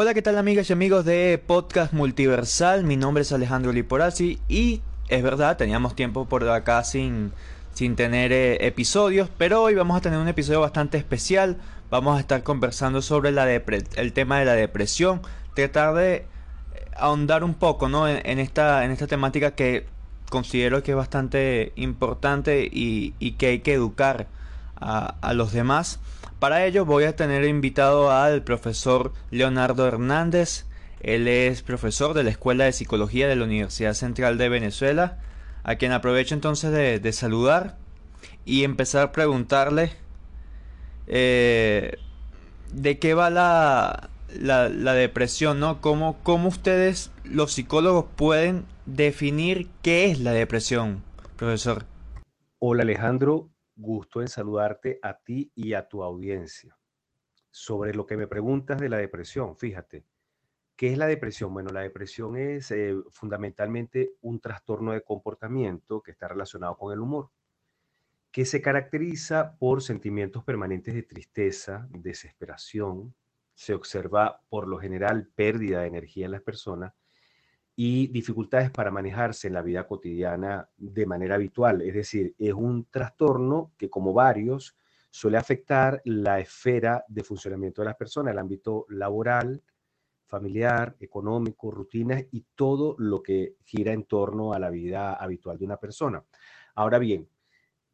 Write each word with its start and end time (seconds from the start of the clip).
Hola, 0.00 0.14
¿qué 0.14 0.22
tal 0.22 0.38
amigas 0.38 0.70
y 0.70 0.72
amigos 0.72 1.04
de 1.04 1.42
Podcast 1.44 1.92
Multiversal? 1.92 2.84
Mi 2.84 2.96
nombre 2.96 3.22
es 3.22 3.32
Alejandro 3.32 3.72
Liporazzi 3.72 4.38
y 4.46 4.80
es 5.08 5.24
verdad, 5.24 5.56
teníamos 5.56 5.96
tiempo 5.96 6.26
por 6.26 6.48
acá 6.48 6.84
sin, 6.84 7.32
sin 7.74 7.96
tener 7.96 8.30
eh, 8.30 8.64
episodios, 8.64 9.28
pero 9.38 9.60
hoy 9.60 9.74
vamos 9.74 9.96
a 9.96 10.00
tener 10.00 10.20
un 10.20 10.28
episodio 10.28 10.60
bastante 10.60 10.98
especial. 10.98 11.56
Vamos 11.90 12.16
a 12.16 12.20
estar 12.20 12.44
conversando 12.44 13.02
sobre 13.02 13.32
la 13.32 13.52
el 13.52 14.12
tema 14.12 14.38
de 14.38 14.44
la 14.44 14.52
depresión, 14.52 15.20
tratar 15.54 15.94
de 15.94 16.14
eh, 16.14 16.26
ahondar 16.96 17.42
un 17.42 17.54
poco 17.54 17.88
¿no? 17.88 18.06
en, 18.06 18.38
esta, 18.38 18.84
en 18.84 18.92
esta 18.92 19.08
temática 19.08 19.56
que 19.56 19.88
considero 20.30 20.80
que 20.84 20.92
es 20.92 20.96
bastante 20.96 21.72
importante 21.74 22.68
y, 22.70 23.32
que 23.32 23.46
hay 23.48 23.58
que 23.62 23.72
educar 23.72 24.28
a, 24.76 25.16
a 25.20 25.34
los 25.34 25.50
demás. 25.50 25.98
Para 26.38 26.64
ello 26.64 26.84
voy 26.84 27.04
a 27.04 27.16
tener 27.16 27.44
invitado 27.44 28.12
al 28.12 28.44
profesor 28.44 29.12
Leonardo 29.30 29.88
Hernández. 29.88 30.66
Él 31.00 31.26
es 31.26 31.62
profesor 31.62 32.14
de 32.14 32.22
la 32.22 32.30
Escuela 32.30 32.64
de 32.64 32.72
Psicología 32.72 33.26
de 33.26 33.34
la 33.34 33.44
Universidad 33.44 33.94
Central 33.94 34.38
de 34.38 34.48
Venezuela, 34.48 35.18
a 35.64 35.74
quien 35.76 35.90
aprovecho 35.90 36.34
entonces 36.34 36.70
de, 37.02 37.12
saludar 37.12 37.76
y 38.44 38.62
empezar 38.62 39.02
a 39.02 39.12
preguntarle 39.12 39.92
eh, 41.08 41.98
de 42.72 42.98
qué 43.00 43.14
va 43.14 43.30
la, 43.30 44.08
la, 44.40 44.68
depresión, 44.94 45.58
¿no? 45.58 45.80
¿Cómo, 45.80 46.18
¿Cómo 46.22 46.48
ustedes, 46.48 47.10
los 47.24 47.52
psicólogos, 47.52 48.06
pueden 48.14 48.64
definir 48.86 49.68
qué 49.82 50.10
es 50.10 50.20
la 50.20 50.32
depresión, 50.32 51.02
profesor? 51.36 51.84
Hola 52.60 52.82
Alejandro, 52.82 53.48
Gusto 53.80 54.20
en 54.20 54.26
saludarte 54.26 54.98
a 55.02 55.18
ti 55.18 55.52
y 55.54 55.74
a 55.74 55.86
tu 55.86 56.02
audiencia. 56.02 56.76
Sobre 57.48 57.94
lo 57.94 58.06
que 58.06 58.16
me 58.16 58.26
preguntas 58.26 58.80
de 58.80 58.88
la 58.88 58.96
depresión, 58.96 59.56
fíjate, 59.56 60.04
¿qué 60.74 60.90
es 60.90 60.98
la 60.98 61.06
depresión? 61.06 61.54
Bueno, 61.54 61.70
la 61.70 61.82
depresión 61.82 62.36
es 62.36 62.72
eh, 62.72 62.96
fundamentalmente 63.10 64.16
un 64.20 64.40
trastorno 64.40 64.90
de 64.90 65.02
comportamiento 65.02 66.02
que 66.02 66.10
está 66.10 66.26
relacionado 66.26 66.76
con 66.76 66.92
el 66.92 66.98
humor, 66.98 67.30
que 68.32 68.44
se 68.44 68.60
caracteriza 68.60 69.56
por 69.60 69.80
sentimientos 69.80 70.42
permanentes 70.42 70.92
de 70.94 71.04
tristeza, 71.04 71.86
desesperación, 71.90 73.14
se 73.54 73.74
observa 73.74 74.42
por 74.48 74.66
lo 74.66 74.78
general 74.78 75.28
pérdida 75.36 75.82
de 75.82 75.86
energía 75.86 76.26
en 76.26 76.32
las 76.32 76.42
personas 76.42 76.94
y 77.80 78.08
dificultades 78.08 78.72
para 78.72 78.90
manejarse 78.90 79.46
en 79.46 79.54
la 79.54 79.62
vida 79.62 79.86
cotidiana 79.86 80.68
de 80.76 81.06
manera 81.06 81.36
habitual. 81.36 81.80
Es 81.82 81.94
decir, 81.94 82.34
es 82.36 82.52
un 82.52 82.86
trastorno 82.90 83.70
que 83.78 83.88
como 83.88 84.12
varios 84.12 84.76
suele 85.12 85.36
afectar 85.36 86.02
la 86.04 86.40
esfera 86.40 87.04
de 87.06 87.22
funcionamiento 87.22 87.80
de 87.80 87.86
las 87.86 87.94
personas, 87.94 88.32
el 88.32 88.40
ámbito 88.40 88.84
laboral, 88.88 89.62
familiar, 90.26 90.96
económico, 90.98 91.70
rutinas 91.70 92.24
y 92.32 92.46
todo 92.56 92.96
lo 92.98 93.22
que 93.22 93.54
gira 93.62 93.92
en 93.92 94.06
torno 94.06 94.52
a 94.52 94.58
la 94.58 94.70
vida 94.70 95.14
habitual 95.14 95.56
de 95.56 95.66
una 95.66 95.76
persona. 95.76 96.24
Ahora 96.74 96.98
bien, 96.98 97.28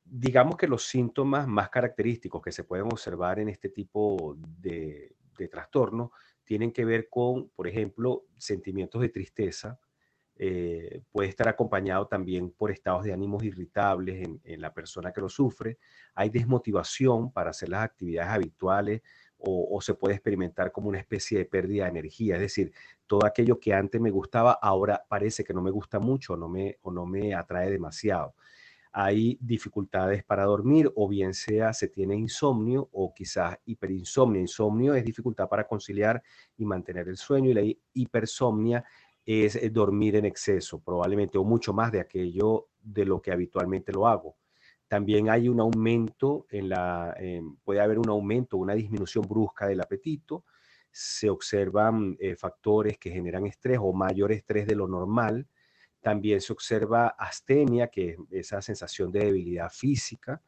digamos 0.02 0.56
que 0.56 0.66
los 0.66 0.86
síntomas 0.86 1.46
más 1.46 1.68
característicos 1.68 2.40
que 2.40 2.52
se 2.52 2.64
pueden 2.64 2.86
observar 2.86 3.38
en 3.38 3.50
este 3.50 3.68
tipo 3.68 4.34
de, 4.38 5.14
de 5.36 5.48
trastorno 5.48 6.12
tienen 6.44 6.72
que 6.72 6.84
ver 6.84 7.08
con, 7.08 7.48
por 7.50 7.66
ejemplo, 7.66 8.24
sentimientos 8.38 9.00
de 9.00 9.08
tristeza, 9.08 9.78
eh, 10.36 11.02
puede 11.12 11.28
estar 11.28 11.48
acompañado 11.48 12.08
también 12.08 12.50
por 12.50 12.72
estados 12.72 13.04
de 13.04 13.12
ánimos 13.12 13.44
irritables 13.44 14.28
en, 14.42 14.60
la 14.60 14.74
persona 14.74 15.12
que 15.12 15.20
lo 15.20 15.28
sufre. 15.28 15.78
Hay 16.14 16.28
desmotivación 16.30 17.32
para 17.32 17.50
hacer 17.50 17.68
las 17.68 17.84
actividades 17.84 18.32
habituales 18.32 19.02
o, 19.46 19.78
se 19.82 19.94
puede 19.94 20.14
experimentar 20.14 20.72
como 20.72 20.88
una 20.88 20.98
especie 20.98 21.38
de 21.38 21.44
pérdida 21.44 21.84
de 21.84 21.90
energía. 21.90 22.36
Es 22.36 22.40
decir, 22.40 22.72
todo 23.06 23.26
aquello 23.26 23.60
que 23.60 23.74
antes 23.74 24.00
me 24.00 24.10
gustaba 24.10 24.52
ahora 24.52 25.04
parece 25.06 25.44
que 25.44 25.52
no 25.52 25.60
me 25.60 25.70
gusta 25.70 26.00
mucho 26.00 26.34
no 26.36 26.48
me, 26.48 26.78
o 26.80 26.90
no 26.90 27.04
me 27.04 27.34
atrae 27.34 27.70
demasiado. 27.70 28.34
Hay 28.96 29.36
dificultades 29.40 30.22
para 30.22 30.44
dormir 30.44 30.88
o 30.94 31.08
bien 31.08 31.34
sea 31.34 31.72
se 31.72 31.88
tiene 31.88 32.14
insomnio 32.14 32.88
o 32.92 33.12
quizás 33.12 33.56
hiperinsomnio. 33.64 34.40
Insomnio 34.40 34.94
es 34.94 35.04
dificultad 35.04 35.48
para 35.48 35.66
conciliar 35.66 36.22
y 36.56 36.64
mantener 36.64 37.08
el 37.08 37.16
sueño 37.16 37.50
y 37.50 37.54
la 37.54 37.62
hipersomnia 37.92 38.84
es 39.26 39.56
eh, 39.56 39.68
dormir 39.70 40.14
en 40.14 40.26
exceso, 40.26 40.80
probablemente, 40.80 41.38
o 41.38 41.42
mucho 41.42 41.72
más 41.72 41.90
de 41.90 41.98
aquello 41.98 42.68
de 42.80 43.04
lo 43.04 43.20
que 43.20 43.32
habitualmente 43.32 43.90
lo 43.90 44.06
hago. 44.06 44.36
También 44.86 45.28
hay 45.28 45.48
un 45.48 45.58
aumento 45.58 46.46
en 46.50 46.68
la, 46.68 47.16
puede 47.64 47.80
haber 47.80 47.98
un 47.98 48.10
aumento, 48.10 48.58
una 48.58 48.74
disminución 48.74 49.26
brusca 49.26 49.66
del 49.66 49.80
apetito. 49.80 50.44
Se 50.92 51.28
observan 51.28 52.16
eh, 52.20 52.36
factores 52.36 52.96
que 52.98 53.10
generan 53.10 53.44
estrés 53.46 53.78
o 53.82 53.92
mayor 53.92 54.30
estrés 54.30 54.68
de 54.68 54.76
lo 54.76 54.86
normal. 54.86 55.48
También 56.04 56.42
se 56.42 56.52
observa 56.52 57.08
astenia, 57.18 57.88
que 57.88 58.10
es 58.30 58.46
esa 58.46 58.60
sensación 58.60 59.10
de 59.10 59.20
debilidad 59.20 59.70
física, 59.70 60.42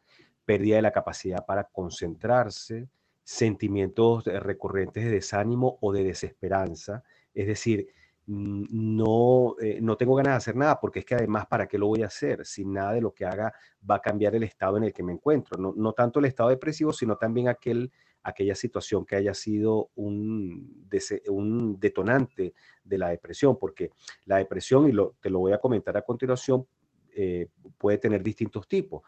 pérdida 0.45 0.77
de 0.77 0.83
la 0.83 0.93
capacidad 0.93 1.47
para 1.47 1.65
concentrarse, 1.65 2.91
sentimientos 3.25 4.27
eh, 4.27 4.39
recurrentes 4.39 5.03
de 5.03 5.13
desánimo 5.13 5.79
o 5.81 5.95
de 5.95 6.05
desesperanza. 6.05 7.03
Es 7.33 7.47
decir, 7.47 7.89
no, 8.27 9.57
eh, 9.59 9.79
no 9.81 9.97
tengo 9.97 10.15
ganas 10.15 10.35
de 10.35 10.37
hacer 10.37 10.57
nada, 10.57 10.79
porque 10.79 10.99
es 10.99 11.07
que 11.07 11.15
además, 11.15 11.47
¿para 11.47 11.67
qué 11.67 11.79
lo 11.79 11.87
voy 11.87 12.03
a 12.03 12.09
hacer? 12.09 12.45
Si 12.45 12.67
nada 12.67 12.93
de 12.93 13.01
lo 13.01 13.15
que 13.15 13.25
haga 13.25 13.51
va 13.89 13.95
a 13.95 14.03
cambiar 14.03 14.35
el 14.35 14.43
estado 14.43 14.77
en 14.77 14.85
el 14.85 14.93
que 14.93 15.03
me 15.03 15.15
encuentro. 15.15 15.57
No, 15.75 15.93
tanto 15.95 16.19
el 16.19 16.27
estado 16.27 16.51
depresivo, 16.51 16.93
sino 16.93 17.17
también 17.17 17.49
aquel, 17.49 17.91
aquella 18.27 18.57
situación 18.57 19.07
que 19.07 19.15
haya 19.15 19.35
sido 19.35 19.91
un, 19.95 20.85
un 21.29 21.79
detonante 21.79 22.55
de 22.83 22.99
la 22.99 23.11
depresión, 23.11 23.57
porque 23.57 23.91
la 24.25 24.39
depresión, 24.39 24.89
y 24.89 24.93
lo, 24.93 25.15
te 25.21 25.31
lo 25.31 25.39
voy 25.39 25.53
a 25.53 25.59
comentar 25.59 25.97
a 25.97 26.03
continuación, 26.03 26.67
eh, 27.15 27.49
puede 27.79 27.99
tener 27.99 28.23
distintos 28.25 28.67
tipos. 28.67 29.03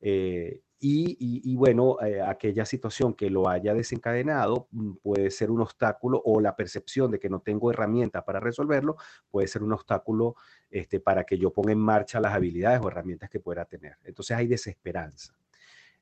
Eh, 0.00 0.60
y, 0.80 1.56
bueno, 1.56 1.96
eh, 2.02 2.20
aquella 2.20 2.64
situación 2.64 3.14
que 3.14 3.30
lo 3.30 3.48
haya 3.48 3.74
desencadenado 3.74 4.68
mm, 4.70 4.92
puede 5.02 5.30
ser 5.30 5.50
un 5.50 5.62
obstáculo 5.62 6.22
o 6.24 6.40
la 6.40 6.54
percepción 6.54 7.10
de 7.10 7.18
que 7.18 7.28
no 7.28 7.40
tengo 7.40 7.72
herramientas 7.72 8.22
para 8.22 8.38
resolverlo 8.38 8.96
puede 9.28 9.48
ser 9.48 9.64
un 9.64 9.72
obstáculo 9.72 10.36
este, 10.70 11.00
para 11.00 11.24
que 11.24 11.36
yo 11.36 11.52
ponga 11.52 11.72
en 11.72 11.80
marcha 11.80 12.20
las 12.20 12.32
habilidades 12.32 12.80
o 12.80 12.88
herramientas 12.88 13.28
que 13.28 13.40
pueda 13.40 13.64
tener. 13.64 13.96
Entonces 14.04 14.36
hay 14.36 14.46
desesperanza. 14.46 15.34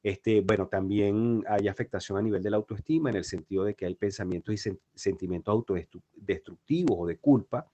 Este, 0.07 0.41
bueno, 0.41 0.69
también 0.69 1.43
hay 1.49 1.67
afectación 1.67 2.17
a 2.17 2.23
nivel 2.23 2.41
de 2.41 2.51
la 2.51 2.59
autoestima 2.59 3.11
en 3.11 3.17
el 3.17 3.25
sentido 3.25 3.65
de 3.65 3.75
que 3.75 3.87
hay 3.87 3.97
pensamientos 3.97 4.55
y 4.55 4.79
sentimientos 4.95 5.53
autodestructivos 5.53 6.97
o 6.97 7.07
de 7.07 7.17
culpa 7.19 7.67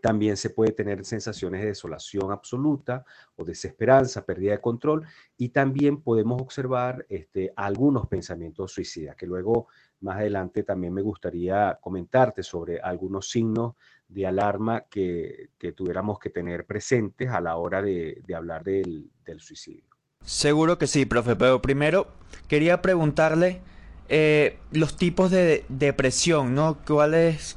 también 0.00 0.36
se 0.36 0.50
puede 0.50 0.72
tener 0.72 1.04
sensaciones 1.04 1.60
de 1.60 1.68
desolación 1.68 2.30
absoluta 2.30 3.04
o 3.36 3.44
desesperanza, 3.44 4.24
pérdida 4.24 4.52
de 4.52 4.60
control 4.60 5.06
y 5.36 5.50
también 5.50 6.02
podemos 6.02 6.40
observar 6.40 7.06
este, 7.08 7.52
algunos 7.56 8.08
pensamientos 8.08 8.72
suicidas, 8.72 9.14
que 9.16 9.26
luego 9.26 9.68
más 10.00 10.16
adelante 10.16 10.62
también 10.64 10.92
me 10.92 11.02
gustaría 11.02 11.78
comentarte 11.80 12.42
sobre 12.42 12.80
algunos 12.80 13.28
signos 13.30 13.74
de 14.08 14.26
alarma 14.26 14.86
que, 14.88 15.50
tuviéramos 15.76 16.18
que 16.18 16.30
tener 16.30 16.64
presentes 16.64 17.30
a 17.30 17.40
la 17.40 17.56
hora 17.56 17.82
de, 17.82 18.22
hablar 18.34 18.64
del, 18.64 19.10
suicidio. 19.38 19.97
Seguro 20.24 20.78
que 20.78 20.86
sí, 20.86 21.06
profe, 21.06 21.36
pero 21.36 21.62
primero 21.62 22.08
quería 22.48 22.82
preguntarle 22.82 23.60
eh, 24.08 24.58
los 24.72 24.96
tipos 24.96 25.30
de 25.30 25.64
depresión, 25.68 26.54
¿no? 26.54 26.78
¿Cuáles, 26.86 27.56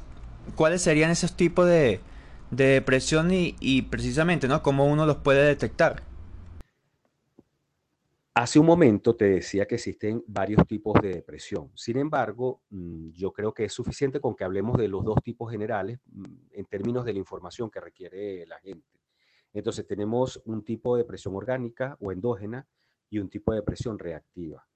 ¿Cuáles 0.54 0.82
serían 0.82 1.10
esos 1.10 1.36
tipos 1.36 1.66
de, 1.66 2.00
de 2.50 2.64
depresión 2.64 3.30
y, 3.32 3.82
precisamente, 3.82 4.46
¿no? 4.46 4.62
Cómo 4.62 4.86
uno 4.86 5.06
los 5.06 5.16
puede 5.16 5.44
detectar. 5.44 6.02
Hace 8.34 8.58
un 8.58 8.66
momento 8.66 9.14
te 9.14 9.26
decía 9.26 9.66
que 9.66 9.74
existen 9.74 10.24
varios 10.26 10.66
tipos 10.66 10.94
de 11.02 11.08
depresión. 11.14 11.70
Sin 11.74 11.98
embargo, 11.98 12.62
mm, 12.70 13.10
yo 13.10 13.32
creo 13.32 13.52
que 13.52 13.64
es 13.64 13.72
suficiente 13.72 14.20
con 14.20 14.34
que 14.34 14.44
hablemos 14.44 14.78
de 14.78 14.88
los 14.88 15.04
dos 15.04 15.18
tipos 15.22 15.50
generales 15.50 15.98
mm, 16.06 16.24
en 16.52 16.64
términos 16.66 17.04
de 17.04 17.12
la 17.12 17.18
información 17.18 17.70
que 17.70 17.80
requiere 17.80 18.46
la 18.46 18.58
gente. 18.60 19.01
Entonces 19.52 19.86
tenemos 19.86 20.42
un 20.44 20.64
tipo 20.64 20.96
de 20.96 21.02
depresión 21.02 21.34
orgánica 21.34 21.96
o 22.00 22.12
endógena 22.12 22.66
y 23.10 23.18
un 23.18 23.28
tipo 23.28 23.52
de 23.52 23.60
depresión 23.60 23.98
reactiva. 23.98 24.66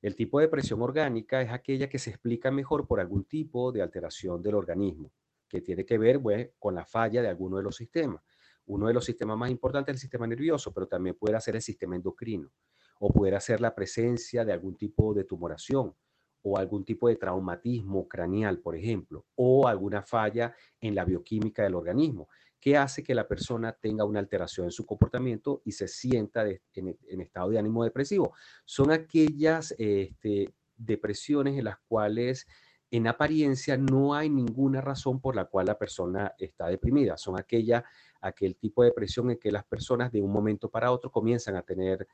El 0.00 0.16
tipo 0.16 0.38
de 0.38 0.46
depresión 0.46 0.82
orgánica 0.82 1.42
es 1.42 1.50
aquella 1.50 1.88
que 1.88 1.98
se 1.98 2.10
explica 2.10 2.50
mejor 2.50 2.86
por 2.86 3.00
algún 3.00 3.24
tipo 3.24 3.72
de 3.72 3.82
alteración 3.82 4.42
del 4.42 4.54
organismo 4.54 5.12
que 5.48 5.60
tiene 5.60 5.84
que 5.84 5.98
ver 5.98 6.20
pues, 6.20 6.50
con 6.58 6.74
la 6.74 6.84
falla 6.84 7.22
de 7.22 7.28
alguno 7.28 7.56
de 7.58 7.62
los 7.62 7.76
sistemas. 7.76 8.22
Uno 8.66 8.88
de 8.88 8.94
los 8.94 9.04
sistemas 9.04 9.36
más 9.36 9.50
importantes 9.50 9.92
es 9.92 9.96
el 9.96 10.00
sistema 10.00 10.26
nervioso, 10.26 10.72
pero 10.72 10.88
también 10.88 11.16
puede 11.16 11.40
ser 11.40 11.56
el 11.56 11.62
sistema 11.62 11.96
endocrino 11.96 12.50
o 12.98 13.12
puede 13.12 13.38
ser 13.40 13.60
la 13.60 13.74
presencia 13.74 14.44
de 14.44 14.52
algún 14.52 14.76
tipo 14.76 15.14
de 15.14 15.24
tumoración 15.24 15.94
o 16.42 16.58
algún 16.58 16.84
tipo 16.84 17.08
de 17.08 17.16
traumatismo 17.16 18.06
craneal, 18.08 18.58
por 18.58 18.76
ejemplo, 18.76 19.26
o 19.36 19.66
alguna 19.66 20.02
falla 20.02 20.54
en 20.80 20.94
la 20.94 21.04
bioquímica 21.04 21.62
del 21.62 21.74
organismo, 21.74 22.28
que 22.64 22.78
hace 22.78 23.02
que 23.02 23.14
la 23.14 23.28
persona 23.28 23.72
tenga 23.72 24.06
una 24.06 24.20
alteración 24.20 24.64
en 24.64 24.72
su 24.72 24.86
comportamiento 24.86 25.60
y 25.66 25.72
se 25.72 25.86
sienta 25.86 26.46
en, 26.48 27.20
estado 27.20 27.50
de 27.50 27.58
ánimo 27.58 27.84
depresivo. 27.84 28.32
Son 28.64 28.90
aquellas 28.90 29.74
este, 29.76 30.54
depresiones 30.74 31.58
en 31.58 31.64
las 31.64 31.76
cuales 31.86 32.46
en 32.90 33.06
apariencia 33.06 33.76
no 33.76 34.14
hay 34.14 34.30
ninguna 34.30 34.80
razón 34.80 35.20
por 35.20 35.36
la 35.36 35.44
cual 35.44 35.66
la 35.66 35.76
persona 35.76 36.32
está 36.38 36.68
deprimida. 36.68 37.18
Son 37.18 37.38
aquella, 37.38 37.84
aquel 38.22 38.56
tipo 38.56 38.82
de 38.82 38.88
depresión 38.88 39.30
en 39.30 39.38
que 39.38 39.52
las 39.52 39.66
personas 39.66 40.10
de 40.10 40.22
un 40.22 40.32
momento 40.32 40.70
para 40.70 40.90
otro 40.90 41.12
comienzan 41.12 41.56
a 41.56 41.62
tener 41.62 42.08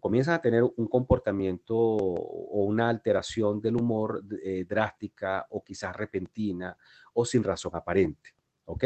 comienzan 0.00 0.36
a 0.36 0.40
tener 0.40 0.62
un 0.62 0.88
comportamiento 0.88 1.76
o 1.76 2.64
una 2.64 2.88
alteración 2.88 3.60
del 3.60 3.76
humor 3.76 4.24
eh, 4.42 4.64
drástica 4.66 5.46
o 5.50 5.62
quizás 5.62 5.94
repentina 5.94 6.74
o 7.12 7.26
sin 7.26 7.44
razón 7.44 7.72
aparente. 7.74 8.30
¿Ok? 8.64 8.84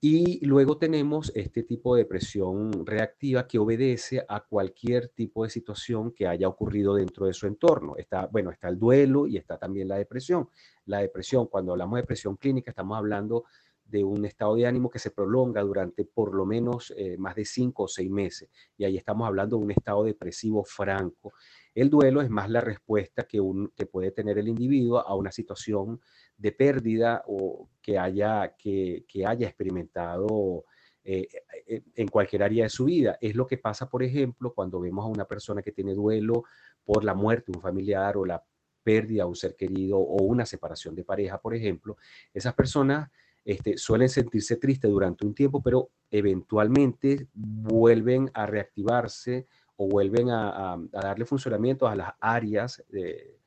Y 0.00 0.46
luego 0.46 0.78
tenemos 0.78 1.32
este 1.34 1.64
tipo 1.64 1.96
de 1.96 2.02
depresión 2.02 2.86
reactiva 2.86 3.48
que 3.48 3.58
obedece 3.58 4.24
a 4.28 4.44
cualquier 4.44 5.08
tipo 5.08 5.42
de 5.42 5.50
situación 5.50 6.12
que 6.12 6.28
haya 6.28 6.46
ocurrido 6.46 6.94
dentro 6.94 7.26
de 7.26 7.32
su 7.32 7.48
entorno. 7.48 7.96
Está, 7.96 8.26
bueno, 8.26 8.52
está 8.52 8.68
el 8.68 8.78
duelo 8.78 9.26
y 9.26 9.36
está 9.36 9.58
también 9.58 9.88
la 9.88 9.96
depresión. 9.96 10.48
La 10.86 10.98
depresión, 10.98 11.48
cuando 11.48 11.72
hablamos 11.72 11.96
de 11.96 12.02
depresión 12.02 12.36
clínica, 12.36 12.70
estamos 12.70 12.96
hablando 12.96 13.44
de 13.84 14.04
un 14.04 14.24
estado 14.24 14.54
de 14.54 14.66
ánimo 14.66 14.88
que 14.88 15.00
se 15.00 15.10
prolonga 15.10 15.62
durante 15.62 16.04
por 16.04 16.32
lo 16.32 16.46
menos 16.46 16.92
eh, 16.96 17.16
más 17.18 17.34
de 17.34 17.44
cinco 17.44 17.84
o 17.84 17.88
seis 17.88 18.10
meses. 18.10 18.50
Y 18.76 18.84
ahí 18.84 18.96
estamos 18.96 19.26
hablando 19.26 19.56
de 19.56 19.64
un 19.64 19.70
estado 19.72 20.04
depresivo 20.04 20.62
franco. 20.62 21.32
El 21.74 21.90
duelo 21.90 22.20
es 22.20 22.30
más 22.30 22.50
la 22.50 22.60
respuesta 22.60 23.24
que, 23.24 23.40
un, 23.40 23.72
que 23.74 23.86
puede 23.86 24.12
tener 24.12 24.38
el 24.38 24.48
individuo 24.48 24.98
a 24.98 25.14
una 25.16 25.32
situación 25.32 26.00
de 26.38 26.52
pérdida 26.52 27.24
o 27.26 27.68
que 27.82 27.98
haya, 27.98 28.54
que, 28.56 29.04
haya 29.26 29.46
experimentado 29.46 30.64
eh, 31.02 31.28
eh, 31.66 31.82
en 31.96 32.08
cualquier 32.08 32.44
área 32.44 32.64
de 32.64 32.70
su 32.70 32.84
vida. 32.84 33.18
Es 33.20 33.34
lo 33.34 33.46
que 33.46 33.58
pasa, 33.58 33.90
por 33.90 34.02
ejemplo, 34.02 34.54
cuando 34.54 34.80
vemos 34.80 35.04
a 35.04 35.08
una 35.08 35.24
persona 35.26 35.62
que 35.62 35.72
tiene 35.72 35.94
duelo 35.94 36.44
por 36.84 37.04
la 37.04 37.14
muerte 37.14 37.50
de 37.50 37.58
un 37.58 37.62
familiar 37.62 38.16
o 38.16 38.24
la 38.24 38.42
pérdida 38.82 39.24
de 39.24 39.28
un 39.28 39.36
ser 39.36 39.56
querido 39.56 39.98
o 39.98 40.22
una 40.22 40.46
separación 40.46 40.94
de 40.94 41.04
pareja, 41.04 41.40
por 41.40 41.54
ejemplo. 41.54 41.96
Esas 42.32 42.54
personas 42.54 43.10
este, 43.44 43.76
suelen 43.76 44.08
sentirse 44.08 44.56
tristes 44.56 44.90
durante 44.90 45.26
un 45.26 45.34
tiempo, 45.34 45.60
pero 45.62 45.90
eventualmente 46.10 47.26
vuelven 47.34 48.30
a 48.32 48.46
reactivarse 48.46 49.46
o 49.76 49.88
vuelven 49.88 50.30
a, 50.30 50.76
darle 50.92 51.24
funcionamiento 51.24 51.86
a 51.88 51.96
las 51.96 52.12
áreas 52.20 52.84
eh, 52.92 53.38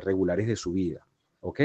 regulares 0.00 0.46
de 0.46 0.56
su 0.56 0.72
vida. 0.72 1.06
¿Ok? 1.40 1.60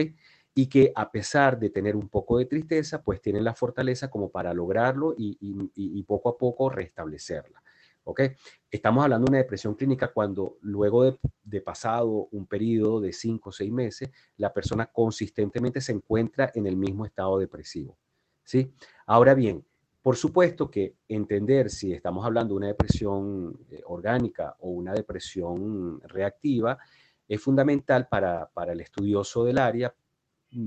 Y 0.53 0.67
que 0.67 0.91
a 0.95 1.11
pesar 1.11 1.59
de 1.59 1.69
tener 1.69 1.95
un 1.95 2.09
poco 2.09 2.37
de 2.37 2.45
tristeza, 2.45 3.01
pues 3.01 3.21
tienen 3.21 3.43
la 3.43 3.55
fortaleza 3.55 4.09
como 4.09 4.29
para 4.29 4.53
lograrlo 4.53 5.13
y 5.17 6.03
poco 6.03 6.29
a 6.29 6.37
poco 6.37 6.69
restablecerla. 6.69 7.61
¿ok? 8.03 8.21
Estamos 8.69 9.03
hablando 9.03 9.25
de 9.25 9.31
una 9.31 9.37
depresión 9.39 9.75
clínica 9.75 10.09
cuando 10.09 10.57
luego 10.61 11.17
de, 11.43 11.61
pasado 11.61 12.27
un 12.31 12.47
periodo 12.47 13.01
de 13.01 13.13
cinco 13.13 13.49
o 13.49 13.53
seis 13.53 13.71
meses, 13.71 14.09
la 14.37 14.53
persona 14.53 14.87
consistentemente 14.87 15.81
se 15.81 15.91
encuentra 15.91 16.51
en 16.55 16.65
el 16.65 16.77
mismo 16.77 17.05
estado 17.05 17.37
depresivo, 17.37 17.97
¿sí? 18.43 18.73
Ahora 19.05 19.33
bien, 19.33 19.65
por 20.01 20.15
supuesto 20.15 20.71
que 20.71 20.95
entender 21.07 21.69
si 21.69 21.93
estamos 21.93 22.25
hablando 22.25 22.53
de 22.53 22.57
una 22.57 22.67
depresión 22.67 23.59
eh, 23.69 23.81
orgánica 23.85 24.55
o 24.59 24.69
una 24.69 24.93
depresión 24.93 26.01
reactiva 26.01 26.79
es 27.27 27.39
fundamental 27.39 28.07
para, 28.09 28.49
para 28.49 28.73
el 28.73 28.81
estudioso 28.81 29.45
del 29.45 29.59
área 29.59 29.93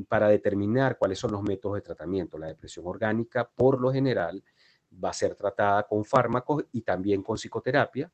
para 0.09 0.29
determinar 0.29 0.99
cuáles 0.99 1.19
son 1.19 1.33
los 1.33 1.43
métodos 1.43 1.77
de 1.77 1.83
tratamiento. 1.83 2.39
La 2.39 2.47
depresión 2.49 2.87
orgánica, 2.87 3.49
por 3.49 3.81
lo 3.81 3.93
general, 3.93 4.43
va 5.03 5.11
a 5.11 5.15
ser 5.15 5.35
tratada 5.35 5.85
con 5.85 6.05
fármacos 6.05 6.65
y 6.73 6.83
también 6.83 7.23
con 7.23 7.37
psicoterapia. 7.37 8.11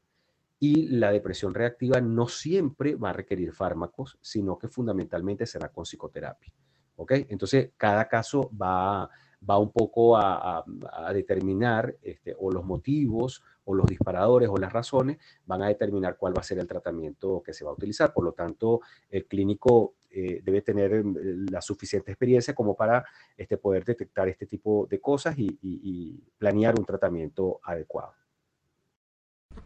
Y 0.59 0.89
la 0.89 1.11
depresión 1.11 1.55
reactiva 1.55 2.01
no 2.01 2.29
siempre 2.29 2.95
va 2.95 3.11
a 3.11 3.15
requerir 3.15 3.53
fármacos, 3.53 4.19
sino 4.21 4.59
que 4.59 4.69
fundamentalmente 4.69 5.47
será 5.47 5.71
con 5.71 5.85
psicoterapia. 5.85 6.53
¿Ok? 6.97 7.13
Entonces, 7.29 7.71
cada 7.77 8.09
caso 8.09 8.51
va, 8.61 9.09
va 9.49 9.59
un 9.59 9.71
poco 9.71 10.17
a, 10.17 10.65
determinar 11.13 11.97
este, 12.03 12.35
o 12.39 12.51
los 12.51 12.65
motivos 12.65 13.43
o 13.65 13.75
los 13.75 13.87
disparadores 13.87 14.49
o 14.49 14.57
las 14.57 14.73
razones 14.73 15.19
van 15.47 15.63
a 15.63 15.69
determinar 15.69 16.17
cuál 16.17 16.37
va 16.37 16.41
a 16.41 16.45
ser 16.45 16.59
el 16.59 16.67
tratamiento 16.67 17.43
que 17.43 17.53
se 17.53 17.65
va 17.65 17.71
a 17.71 17.75
utilizar. 17.75 18.13
Por 18.13 18.25
lo 18.25 18.33
tanto, 18.33 18.81
el 19.09 19.27
clínico 19.27 19.95
eh, 20.11 20.41
debe 20.43 20.63
tener 20.63 20.93
eh, 20.93 21.05
la 21.51 21.61
suficiente 21.61 22.11
experiencia 22.11 22.55
como 22.55 22.75
para 22.75 23.05
este, 23.37 23.57
poder 23.57 23.85
detectar 23.85 24.29
este 24.29 24.47
tipo 24.47 24.87
de 24.91 25.01
cosas 25.01 25.37
y, 25.39 26.21
planear 26.37 26.79
un 26.79 26.85
tratamiento 26.85 27.61
adecuado. 27.63 28.15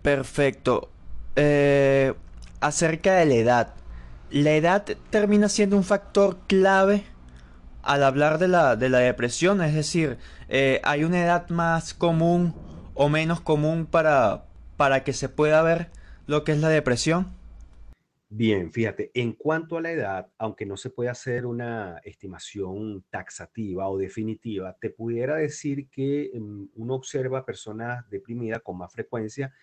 Perfecto. 0.02 0.90
Eh, 1.36 2.12
acerca 2.60 3.14
de 3.14 3.26
la 3.26 3.34
edad. 3.34 3.74
¿La 4.30 4.52
edad 4.52 4.84
termina 5.10 5.48
siendo 5.48 5.76
un 5.76 5.84
factor 5.84 6.38
clave 6.46 7.04
al 7.84 8.02
hablar 8.02 8.38
de 8.38 8.48
la, 8.48 8.76
de 8.76 8.88
la 8.88 8.98
depresión? 8.98 9.62
Es 9.62 9.74
decir, 9.74 10.18
¿hay 10.82 11.04
una 11.04 11.22
edad 11.22 11.48
más 11.50 11.94
común 11.94 12.54
o 12.94 13.08
menos 13.08 13.40
común 13.40 13.86
para, 13.86 14.44
para 14.76 15.04
que 15.04 15.12
se 15.12 15.28
pueda 15.28 15.62
ver 15.62 15.90
lo 16.26 16.44
que 16.44 16.52
es 16.52 16.58
la 16.58 16.68
depresión? 16.68 17.32
Bien, 18.36 18.72
fíjate, 18.72 19.12
en 19.14 19.34
cuanto 19.34 19.76
a 19.76 19.80
la 19.80 19.92
edad, 19.92 20.32
aunque 20.38 20.66
no 20.66 20.76
se 20.76 20.90
puede 20.90 21.08
hacer 21.08 21.46
una 21.46 21.98
estimación 22.02 23.04
taxativa 23.08 23.88
o 23.88 23.96
definitiva, 23.96 24.76
te 24.80 24.90
pudiera 24.90 25.36
decir 25.36 25.88
que 25.88 26.32
mm, 26.34 26.64
uno 26.74 26.94
observa 26.94 27.44
personas 27.44 28.08
deprimidas 28.10 28.60
con 28.62 28.78
más 28.78 28.92
frecuencia 28.92 29.54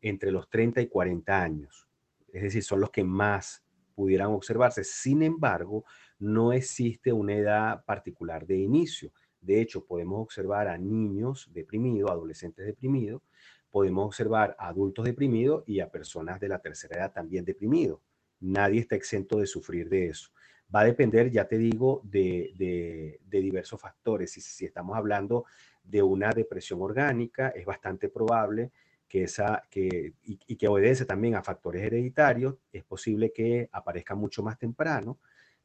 entre 0.00 0.30
los 0.30 0.48
30 0.48 0.80
y 0.80 0.86
40 0.86 1.42
años. 1.42 1.88
Es 2.32 2.42
decir, 2.42 2.62
son 2.62 2.80
los 2.80 2.90
que 2.90 3.02
más 3.02 3.64
pudieran 3.96 4.28
observarse. 4.28 4.84
Sin 4.84 5.22
embargo, 5.22 5.84
no 6.20 6.52
existe 6.52 7.12
una 7.12 7.34
edad 7.34 7.84
particular 7.84 8.46
de 8.46 8.58
inicio. 8.58 9.10
De 9.40 9.60
hecho, 9.60 9.84
podemos 9.84 10.20
observar 10.20 10.68
a 10.68 10.76
niños 10.76 11.48
deprimidos, 11.52 12.10
adolescentes 12.10 12.66
deprimidos, 12.66 13.22
podemos 13.70 14.04
observar 14.06 14.54
a 14.58 14.68
adultos 14.68 15.06
deprimidos 15.06 15.64
y 15.66 15.80
a 15.80 15.90
personas 15.90 16.38
de 16.38 16.48
la 16.48 16.58
tercera 16.60 16.98
edad 16.98 17.12
también 17.12 17.44
deprimidos. 17.44 18.00
Nadie 18.40 18.80
está 18.80 18.96
exento 18.96 19.38
de 19.38 19.46
sufrir 19.46 19.88
de 19.88 20.08
eso. 20.08 20.30
Va 20.74 20.80
a 20.80 20.84
depender, 20.84 21.30
ya 21.30 21.48
te 21.48 21.56
digo, 21.56 22.02
de, 22.04 23.18
diversos 23.28 23.80
factores. 23.80 24.32
Si, 24.32 24.40
si, 24.40 24.66
estamos 24.66 24.96
hablando 24.96 25.46
de 25.82 26.02
una 26.02 26.30
depresión 26.30 26.82
orgánica, 26.82 27.48
es 27.48 27.64
bastante 27.64 28.08
probable 28.08 28.70
que 29.08 29.24
esa, 29.24 29.62
que, 29.70 30.14
y, 30.22 30.38
y 30.46 30.56
que 30.56 30.68
obedece 30.68 31.04
también 31.06 31.34
a 31.34 31.42
factores 31.42 31.82
hereditarios, 31.82 32.56
es 32.72 32.84
posible 32.84 33.32
que 33.32 33.68
aparezca 33.72 34.14
mucho 34.14 34.42
más 34.42 34.58
temprano 34.58 35.18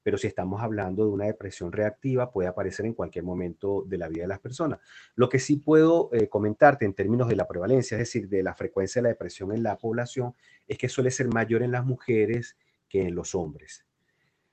pero 0.06 0.20
si 0.20 0.28
estamos 0.28 0.62
hablando 0.62 1.04
de 1.04 1.10
una 1.10 1.26
depresión 1.26 1.72
reactiva, 1.72 2.30
puede 2.32 2.48
aparecer 2.48 2.86
en 2.86 2.94
cualquier 2.94 3.26
momento 3.26 3.84
de 3.88 3.98
la 3.98 4.08
vida 4.08 4.22
de 4.22 4.28
las 4.28 4.40
personas. 4.40 4.80
Lo 5.16 5.30
que 5.30 5.40
sí 5.40 5.56
puedo 5.56 6.12
eh, 6.14 6.30
comentarte 6.30 6.86
en 6.86 6.94
términos 6.94 7.28
de 7.28 7.36
la 7.36 7.48
prevalencia, 7.48 7.96
es 7.96 8.02
decir, 8.02 8.30
de 8.30 8.44
la 8.44 8.54
frecuencia 8.54 9.02
de 9.02 9.04
la 9.06 9.10
depresión 9.10 9.52
en 9.52 9.64
la 9.64 9.80
población, 9.80 10.36
es 10.68 10.78
que 10.78 10.90
suele 10.90 11.10
ser 11.10 11.30
mayor 11.30 11.64
en 11.64 11.72
las 11.72 11.84
mujeres 11.84 12.56
que 12.88 13.02
en 13.02 13.16
los 13.16 13.34
hombres. 13.34 13.84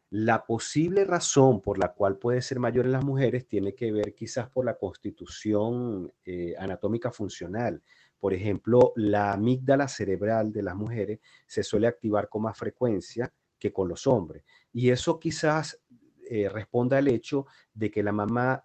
La 0.09 0.47
posible 0.47 1.05
razón 1.05 1.61
por 1.61 1.77
la 1.77 1.93
cual 1.93 2.17
puede 2.17 2.41
ser 2.41 2.59
mayor 2.59 2.87
en 2.87 2.93
las 2.93 3.05
mujeres 3.05 3.47
tiene 3.47 3.75
que 3.75 3.93
ver 3.93 4.15
quizás 4.15 4.49
por 4.49 4.65
la 4.65 4.79
constitución 4.79 6.11
eh, 6.25 6.55
anatómica 6.59 7.13
funcional. 7.13 7.83
Por 8.19 8.33
ejemplo, 8.33 8.95
la 8.97 9.35
amígdala 9.35 9.87
cerebral 9.87 10.51
de 10.51 10.63
las 10.63 10.77
mujeres 10.77 11.21
se 11.47 11.63
suele 11.63 11.89
activar 11.89 12.31
con 12.31 12.41
más 12.41 12.57
frecuencia 12.57 13.31
que 13.63 13.73
con 13.73 13.87
los 13.87 14.09
hombres. 14.09 14.45
Y 14.73 14.91
eso 14.91 15.19
quizás 15.19 15.81
eh, 16.29 16.49
responda 16.49 16.99
al 16.99 17.09
hecho 17.09 17.47
de 17.75 17.91
que 17.91 18.03
la 18.03 18.13
mamá, 18.13 18.65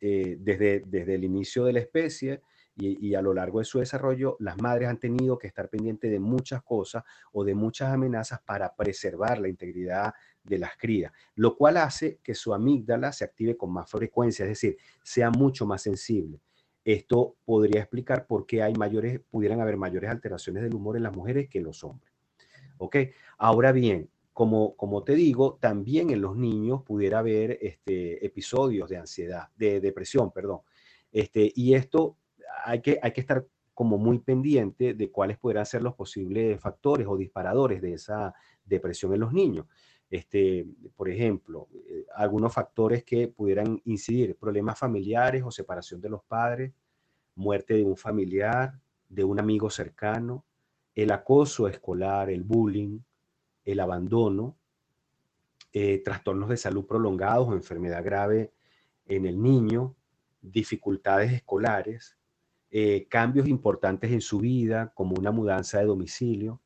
eh, 0.00 0.36
desde, 0.40 0.82
desde 0.86 1.14
el 1.14 1.24
inicio 1.24 1.64
de 1.64 1.72
la 1.72 1.80
especie 1.80 2.42
y, 2.80 3.14
a 3.14 3.22
lo 3.22 3.34
largo 3.34 3.58
de 3.58 3.64
su 3.64 3.80
desarrollo, 3.80 4.36
las 4.38 4.60
madres 4.62 4.88
han 4.88 5.00
tenido 5.00 5.36
que 5.36 5.48
estar 5.48 5.68
pendientes 5.68 6.10
de 6.10 6.20
muchas 6.20 6.62
cosas 6.62 7.02
o 7.32 7.42
de 7.42 7.54
muchas 7.54 7.92
amenazas 7.92 8.40
para 8.42 8.74
preservar 8.74 9.40
la 9.40 9.48
integridad 9.48 10.14
de 10.44 10.58
las 10.58 10.76
crías, 10.76 11.12
lo 11.34 11.56
cual 11.56 11.78
hace 11.78 12.20
que 12.22 12.34
su 12.34 12.54
amígdala 12.54 13.12
se 13.12 13.24
active 13.24 13.56
con 13.56 13.72
más 13.72 13.90
frecuencia, 13.90 14.44
es 14.44 14.50
decir, 14.50 14.76
sea 15.02 15.30
mucho 15.30 15.66
más 15.66 15.82
sensible. 15.82 16.40
Esto 16.84 17.36
podría 17.44 17.80
explicar 17.80 18.26
por 18.26 18.46
qué 18.46 18.62
hay 18.62 18.74
mayores, 18.74 19.20
pudieran 19.28 19.60
haber 19.60 19.76
mayores 19.76 20.08
alteraciones 20.08 20.62
del 20.62 20.74
humor 20.74 20.96
en 20.96 21.02
las 21.02 21.14
mujeres 21.14 21.48
que 21.48 21.58
en 21.58 21.64
los 21.64 21.82
hombres. 21.82 22.12
¿Ok? 22.78 22.96
Ahora 23.38 23.72
bien, 23.72 24.08
como, 24.38 25.02
te 25.02 25.16
digo, 25.16 25.58
también 25.60 26.10
en 26.10 26.20
los 26.20 26.36
niños 26.36 26.84
pudiera 26.84 27.18
haber 27.18 27.58
este, 27.60 28.24
episodios 28.24 28.88
de 28.88 28.96
ansiedad, 28.96 29.48
de 29.56 29.80
depresión, 29.80 30.30
perdón. 30.30 30.60
Este, 31.10 31.50
y 31.56 31.74
esto 31.74 32.16
hay 32.64 32.80
que, 32.80 33.00
hay 33.02 33.10
que 33.10 33.20
estar 33.20 33.44
como 33.74 33.98
muy 33.98 34.20
pendiente 34.20 34.94
de 34.94 35.10
cuáles 35.10 35.38
podrán 35.38 35.66
ser 35.66 35.82
los 35.82 35.94
posibles 35.94 36.60
factores 36.60 37.08
o 37.08 37.16
disparadores 37.16 37.82
de 37.82 37.94
esa 37.94 38.32
depresión 38.64 39.12
en 39.12 39.20
los 39.20 39.32
niños. 39.32 39.66
Este, 40.08 40.64
por 40.94 41.08
ejemplo, 41.08 41.66
eh, 41.88 42.06
algunos 42.14 42.54
factores 42.54 43.02
que 43.02 43.26
pudieran 43.26 43.82
incidir, 43.86 44.36
problemas 44.36 44.78
familiares 44.78 45.42
o 45.44 45.50
separación 45.50 46.00
de 46.00 46.10
los 46.10 46.22
padres, 46.22 46.72
muerte 47.34 47.74
de 47.74 47.82
un 47.82 47.96
familiar, 47.96 48.78
de 49.08 49.24
un 49.24 49.40
amigo 49.40 49.68
cercano, 49.68 50.44
el 50.94 51.10
acoso 51.10 51.66
escolar, 51.66 52.30
el 52.30 52.44
bullying, 52.44 53.00
el 53.68 53.80
abandono, 53.80 54.56
eh, 55.74 55.98
trastornos 56.02 56.48
de 56.48 56.56
salud 56.56 56.86
prolongados 56.86 57.48
o 57.48 57.52
enfermedad 57.52 58.02
grave 58.02 58.50
en 59.04 59.26
el 59.26 59.42
niño, 59.42 59.94
dificultades 60.40 61.32
escolares, 61.32 62.16
eh, 62.70 63.06
cambios 63.10 63.46
importantes 63.46 64.10
en 64.10 64.22
su 64.22 64.38
vida, 64.38 64.90
como 64.94 65.16
una 65.16 65.32
mudanza 65.32 65.80
de 65.80 65.84
domicilio, 65.84 66.62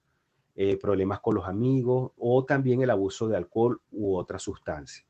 eh, 0.54 0.76
problemas 0.76 1.18
con 1.18 1.34
los 1.34 1.48
amigos 1.48 2.12
o 2.16 2.44
también 2.44 2.82
el 2.82 2.90
abuso 2.90 3.26
de 3.26 3.36
alcohol 3.36 3.80
u 3.90 4.14
otra 4.14 4.38
sustancia. 4.38 5.04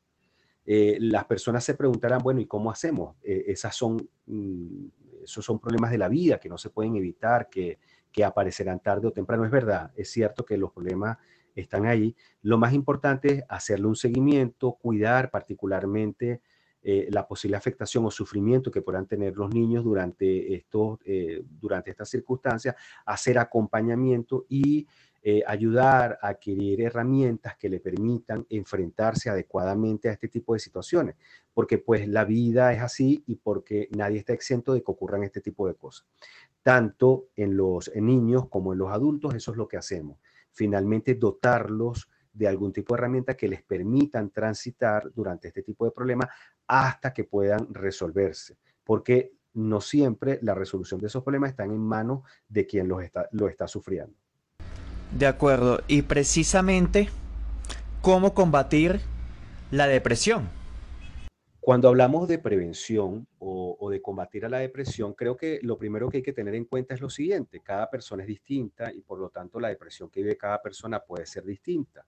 las 0.65 1.25
personas 1.25 1.63
se 1.63 1.75
preguntarán, 1.75 2.23
bueno, 2.23 2.39
¿y 2.39 2.45
cómo 2.45 2.71
hacemos? 2.71 3.17
esas 3.21 3.75
son, 3.75 4.09
mm, 4.25 4.85
esos 5.23 5.43
son 5.43 5.59
problemas 5.59 5.91
de 5.91 5.97
la 5.97 6.07
vida 6.07 6.39
que 6.39 6.47
no 6.49 6.57
se 6.57 6.69
pueden 6.69 6.95
evitar, 6.95 7.49
que, 7.49 7.79
que 8.11 8.23
aparecerán 8.23 8.79
tarde 8.79 9.07
o 9.07 9.11
temprano. 9.11 9.43
Es 9.43 9.51
verdad, 9.51 9.91
es 9.95 10.09
cierto 10.09 10.45
que 10.45 10.57
los 10.57 10.71
problemas 10.71 11.17
están 11.55 11.85
ahí. 11.85 12.15
Lo 12.41 12.57
más 12.57 12.73
importante 12.73 13.33
es 13.33 13.43
hacerle 13.49 13.87
un 13.87 13.95
seguimiento, 13.95 14.73
cuidar 14.73 15.31
particularmente 15.31 16.41
eh, 16.85 17.07
la 17.11 17.25
posible 17.25 17.55
afectación 17.55 18.05
o 18.05 18.11
sufrimiento 18.11 18.69
que 18.69 18.81
puedan 18.81 19.07
tener 19.07 19.37
los 19.37 19.53
niños 19.53 19.85
durante, 19.85 20.53
estos, 20.53 20.99
eh, 21.05 21.41
durante 21.61 21.91
estas 21.91 22.09
circunstancias, 22.09 22.75
hacer 23.05 23.37
acompañamiento 23.37 24.45
y 24.49 24.85
eh, 25.25 25.41
ayudar 25.47 26.19
a 26.21 26.27
adquirir 26.27 26.81
herramientas 26.81 27.55
que 27.55 27.69
le 27.69 27.79
permitan 27.79 28.45
enfrentarse 28.49 29.29
adecuadamente 29.29 30.09
a 30.09 30.11
este 30.11 30.27
tipo 30.27 30.53
de 30.53 30.59
situaciones, 30.59 31.15
porque 31.53 31.77
pues 31.77 32.05
la 32.09 32.25
vida 32.25 32.73
es 32.73 32.81
así 32.81 33.23
y 33.27 33.35
porque 33.35 33.87
nadie 33.95 34.19
está 34.19 34.33
exento 34.33 34.73
de 34.73 34.83
que 34.83 34.91
ocurran 34.91 35.23
este 35.23 35.39
tipo 35.39 35.65
de 35.65 35.75
cosas. 35.75 36.05
Tanto 36.63 37.27
en 37.37 37.55
los 37.55 37.95
niños 37.95 38.49
como 38.49 38.73
en 38.73 38.79
los 38.79 38.91
adultos, 38.91 39.33
eso 39.35 39.51
es 39.51 39.57
lo 39.57 39.69
que 39.69 39.77
hacemos 39.77 40.17
finalmente 40.53 41.15
dotarlos 41.15 42.09
de 42.31 42.47
algún 42.47 42.73
tipo 42.73 42.93
de 42.93 42.99
herramienta 42.99 43.35
que 43.35 43.47
les 43.47 43.61
permitan 43.61 44.29
transitar 44.31 45.11
durante 45.13 45.49
este 45.49 45.61
tipo 45.61 45.85
de 45.85 45.91
problemas 45.91 46.29
hasta 46.67 47.13
que 47.13 47.25
puedan 47.25 47.73
resolverse, 47.73 48.57
porque 48.83 49.33
no 49.53 49.81
siempre 49.81 50.39
la 50.41 50.55
resolución 50.55 50.99
de 50.99 51.07
esos 51.07 51.23
problemas 51.23 51.51
están 51.51 51.71
en 51.71 51.79
manos 51.79 52.21
de 52.47 52.65
quien 52.65 52.87
los 52.87 53.03
está, 53.03 53.27
lo 53.31 53.47
está 53.47 53.67
sufriendo. 53.67 54.15
De 55.11 55.27
acuerdo, 55.27 55.81
y 55.87 56.01
precisamente, 56.01 57.09
¿cómo 58.01 58.33
combatir 58.33 58.99
la 59.69 59.85
depresión? 59.85 60.49
Cuando 61.63 61.87
hablamos 61.87 62.27
de 62.27 62.39
prevención 62.39 63.25
o, 63.39 63.89
de 63.89 64.01
combatir 64.01 64.43
a 64.43 64.49
la 64.49 64.59
depresión, 64.59 65.13
creo 65.13 65.37
que 65.37 65.59
lo 65.61 65.77
primero 65.77 66.09
que 66.09 66.17
hay 66.17 66.23
que 66.23 66.33
tener 66.33 66.55
en 66.55 66.65
cuenta 66.65 66.93
es 66.93 66.99
lo 66.99 67.09
siguiente, 67.09 67.61
cada 67.61 67.89
persona 67.89 68.23
es 68.23 68.27
distinta 68.27 68.91
y 68.91 68.99
por 68.99 69.17
lo 69.17 69.29
tanto 69.29 69.61
la 69.61 69.69
depresión 69.69 70.09
que 70.09 70.21
vive 70.21 70.35
cada 70.35 70.61
persona 70.61 70.99
puede 70.99 71.25
ser 71.25 71.45
distinta. 71.45 72.05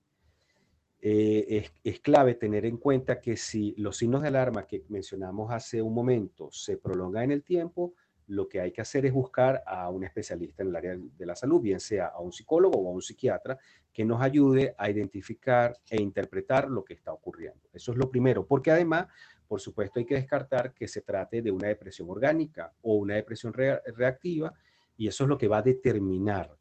Eh, 1.00 1.70
es, 1.86 2.02
clave 2.02 2.36
tener 2.36 2.66
en 2.66 2.76
cuenta 2.76 3.22
que 3.22 3.38
si 3.38 3.74
los 3.78 3.96
signos 3.96 4.24
de 4.24 4.28
alarma 4.28 4.68
que 4.68 4.84
mencionamos 4.90 5.50
hace 5.54 5.82
un 5.82 5.94
momento 5.94 6.50
se 6.52 6.76
prolongan 6.76 7.24
en 7.24 7.32
el 7.32 7.44
tiempo, 7.44 7.94
lo 8.28 8.50
que 8.50 8.60
hay 8.60 8.74
que 8.74 8.82
hacer 8.82 9.06
es 9.06 9.14
buscar 9.14 9.64
a 9.66 9.90
un 9.90 10.04
especialista 10.04 10.64
en 10.64 10.70
el 10.70 10.76
área 10.76 10.98
de 10.98 11.26
la 11.26 11.36
salud, 11.36 11.62
bien 11.62 11.80
sea 11.80 12.08
a 12.08 12.20
un 12.20 12.34
psicólogo 12.34 12.78
o 12.78 12.90
a 12.90 12.94
un 12.94 13.02
psiquiatra, 13.02 13.58
que 13.94 14.04
nos 14.04 14.22
ayude 14.22 14.76
a 14.78 14.90
identificar 14.90 15.78
e 15.90 16.02
interpretar 16.02 16.70
lo 16.70 16.84
que 16.84 16.96
está 16.96 17.14
ocurriendo. 17.14 17.70
Eso 17.72 17.94
es 17.94 17.98
lo 17.98 18.10
primero, 18.10 18.46
porque 18.46 18.72
además 18.72 19.08
por 19.48 19.62
supuesto, 19.62 20.00
hay 20.00 20.06
que 20.06 20.16
descartar 20.16 20.74
que 20.74 20.88
se 20.88 21.02
trate 21.02 21.42
de 21.42 21.52
una 21.52 21.68
depresión 21.68 22.10
orgánica 22.10 22.74
o 22.82 22.96
una 22.96 23.16
depresión 23.16 23.54
reactiva 23.54 24.54
y 24.98 25.08
eso 25.08 25.24
es 25.24 25.30
lo 25.30 25.38
que 25.38 25.48
va 25.48 25.58
a 25.58 25.62
determinar 25.62 26.56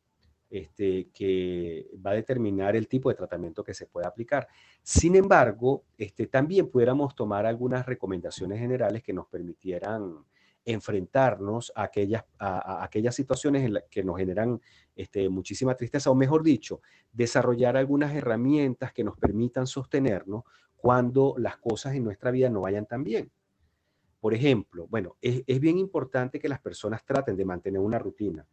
este, 0.55 1.09
que 1.13 1.89
va 2.05 2.13
a 2.13 2.15
determinar 2.15 2.77
el 2.77 2.87
tipo 2.87 3.09
de 3.09 3.17
tratamiento 3.17 3.65
que 3.65 3.75
se 3.75 3.87
puede 3.87 4.07
aplicar. 4.07 4.47
Sin 4.85 5.17
embargo, 5.17 5.83
este, 5.99 6.29
también 6.29 6.71
pudiéramos 6.71 7.17
tomar 7.17 7.45
algunas 7.45 7.85
recomendaciones 7.85 8.61
generales 8.61 9.03
que 9.03 9.13
nos 9.13 9.27
permitieran 9.27 10.25
enfrentarnos 10.65 11.73
a 11.75 11.83
aquellas, 11.83 12.25
a, 12.39 12.85
aquellas 12.85 13.17
situaciones 13.17 13.65
en 13.65 13.81
que 13.91 14.05
nos 14.05 14.17
generan 14.17 14.61
este, 14.95 15.29
muchísima 15.29 15.75
tristeza, 15.75 16.11
o 16.11 16.15
mejor 16.15 16.45
dicho, 16.45 16.81
desarrollar 17.13 17.77
algunas 17.77 18.15
herramientas 18.15 18.93
que 18.93 19.03
nos 19.03 19.19
permitan 19.19 19.67
sostenernos 19.67 20.45
cuando 20.85 21.35
las 21.39 21.57
cosas 21.57 21.95
en 21.95 22.05
nuestra 22.05 22.31
vida 22.31 22.51
no 22.51 22.61
vayan 22.61 22.85
tan 22.85 23.03
bien. 23.03 23.33
Por 24.21 24.35
ejemplo, 24.35 24.87
bueno, 24.87 25.17
es, 25.23 25.59
bien 25.59 25.79
importante 25.79 26.39
que 26.39 26.47
las 26.47 26.61
personas 26.61 27.03
traten 27.07 27.39
de 27.39 27.45
mantener 27.47 27.81
una 27.81 27.99
rutina. 27.99 28.47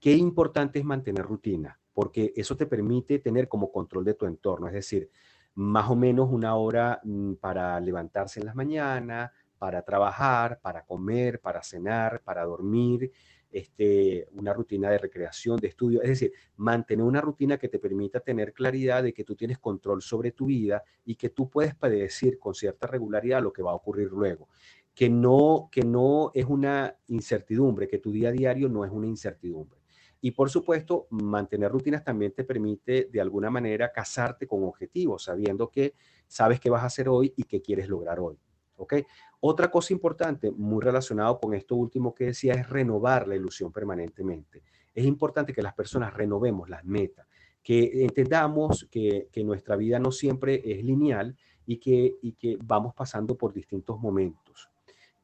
Qué 0.00 0.12
importante 0.16 0.80
es 0.80 0.84
mantener 0.84 1.24
rutina, 1.24 1.78
porque 1.94 2.32
eso 2.34 2.56
te 2.56 2.66
permite 2.66 3.20
tener 3.20 3.46
como 3.46 3.70
control 3.70 4.04
de 4.04 4.14
tu 4.14 4.26
entorno, 4.26 4.66
es 4.66 4.72
decir, 4.72 5.08
más 5.54 5.88
o 5.88 5.94
menos 5.94 6.28
una 6.28 6.56
hora 6.56 7.00
mm, 7.04 7.34
para 7.34 7.78
levantarse 7.78 8.40
en 8.40 8.46
las 8.46 8.56
mañanas, 8.56 9.30
para 9.56 9.80
trabajar, 9.82 10.58
para 10.60 10.84
comer, 10.84 11.40
para 11.40 11.62
cenar, 11.62 12.20
para 12.24 12.44
dormir, 12.44 13.12
este, 13.56 14.28
una 14.32 14.52
rutina 14.52 14.90
de 14.90 14.98
recreación, 14.98 15.56
de 15.56 15.68
estudio, 15.68 16.02
es 16.02 16.10
decir, 16.10 16.32
mantener 16.56 17.06
una 17.06 17.22
rutina 17.22 17.56
que 17.56 17.68
te 17.68 17.78
permita 17.78 18.20
tener 18.20 18.52
claridad 18.52 19.02
de 19.02 19.14
que 19.14 19.24
tú 19.24 19.34
tienes 19.34 19.58
control 19.58 20.02
sobre 20.02 20.32
tu 20.32 20.44
vida 20.44 20.84
y 21.06 21.14
que 21.14 21.30
tú 21.30 21.48
puedes 21.48 21.74
predecir 21.74 22.38
con 22.38 22.54
cierta 22.54 22.86
regularidad 22.86 23.42
lo 23.42 23.54
que 23.54 23.62
va 23.62 23.70
a 23.70 23.74
ocurrir 23.74 24.10
luego. 24.10 24.48
Que 24.94 25.08
no, 25.08 25.70
que 25.72 25.82
no 25.82 26.32
es 26.34 26.44
una 26.44 26.98
incertidumbre, 27.06 27.88
que 27.88 27.98
tu 27.98 28.12
día 28.12 28.28
a 28.28 28.32
diario 28.32 28.68
no 28.68 28.84
es 28.84 28.90
una 28.90 29.06
incertidumbre. 29.06 29.80
Y 30.20 30.32
por 30.32 30.50
supuesto, 30.50 31.06
mantener 31.08 31.72
rutinas 31.72 32.04
también 32.04 32.32
te 32.32 32.44
permite 32.44 33.08
de 33.10 33.20
alguna 33.22 33.48
manera 33.48 33.90
casarte 33.90 34.46
con 34.46 34.64
objetivos, 34.64 35.24
sabiendo 35.24 35.70
que 35.70 35.94
sabes 36.26 36.60
qué 36.60 36.68
vas 36.68 36.82
a 36.82 36.86
hacer 36.86 37.08
hoy 37.08 37.32
y 37.38 37.44
qué 37.44 37.62
quieres 37.62 37.88
lograr 37.88 38.20
hoy. 38.20 38.38
¿Ok? 38.76 38.94
Otra 39.40 39.70
cosa 39.70 39.92
importante, 39.92 40.50
muy 40.50 40.82
relacionado 40.82 41.38
con 41.38 41.54
esto 41.54 41.76
último 41.76 42.14
que 42.14 42.26
decía, 42.26 42.54
es 42.54 42.68
renovar 42.68 43.26
la 43.28 43.36
ilusión 43.36 43.72
permanentemente. 43.72 44.62
Es 44.94 45.04
importante 45.04 45.52
que 45.52 45.62
las 45.62 45.74
personas 45.74 46.14
renovemos 46.14 46.68
las 46.68 46.84
metas, 46.84 47.26
que 47.62 48.04
entendamos 48.04 48.86
que, 48.90 49.28
nuestra 49.44 49.76
vida 49.76 49.98
no 49.98 50.12
siempre 50.12 50.62
es 50.64 50.84
lineal 50.84 51.36
y 51.66 51.78
que, 51.78 52.16
y 52.22 52.32
que 52.32 52.56
vamos 52.62 52.94
pasando 52.94 53.36
por 53.36 53.52
distintos 53.52 53.98
momentos, 53.98 54.70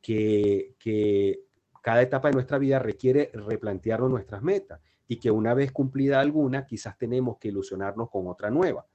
que, 0.01 0.75
que 0.79 1.41
cada 1.81 2.03
etapa 2.03 2.29
de 2.29 2.35
nuestra 2.35 2.59
vida 2.59 2.79
requiere 2.79 3.31
replantearnos 3.33 4.11
nuestras 4.11 4.43
metas 4.43 4.81
y 5.09 5.17
que 5.17 5.31
una 5.31 5.53
vez 5.53 5.73
cumplida 5.73 6.21
alguna, 6.21 6.65
quizás 6.65 6.97
tenemos 6.97 7.39
que 7.39 7.49
ilusionarnos 7.49 8.09
con 8.09 8.29
otra 8.29 8.51
nueva. 8.51 8.87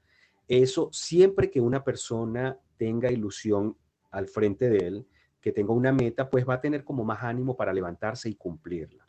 Eso 0.48 0.90
siempre 0.92 1.52
que 1.52 1.60
una 1.60 1.84
persona 1.84 2.58
tenga 2.78 3.12
ilusión 3.12 3.76
al 4.12 4.28
frente 4.28 4.70
de 4.70 4.78
él, 4.78 5.08
que 5.42 5.52
tenga 5.52 5.74
una 5.74 5.92
meta, 5.92 6.30
pues 6.30 6.48
va 6.48 6.56
a 6.56 6.62
tener 6.62 6.84
como 6.84 7.04
más 7.04 7.24
ánimo 7.24 7.56
para 7.56 7.74
levantarse 7.74 8.30
y 8.30 8.36
cumplirla. 8.36 9.08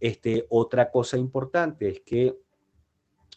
Este, 0.00 0.46
otra 0.50 0.90
cosa 0.90 1.16
importante 1.16 1.88
es 1.88 2.00
que, 2.00 2.38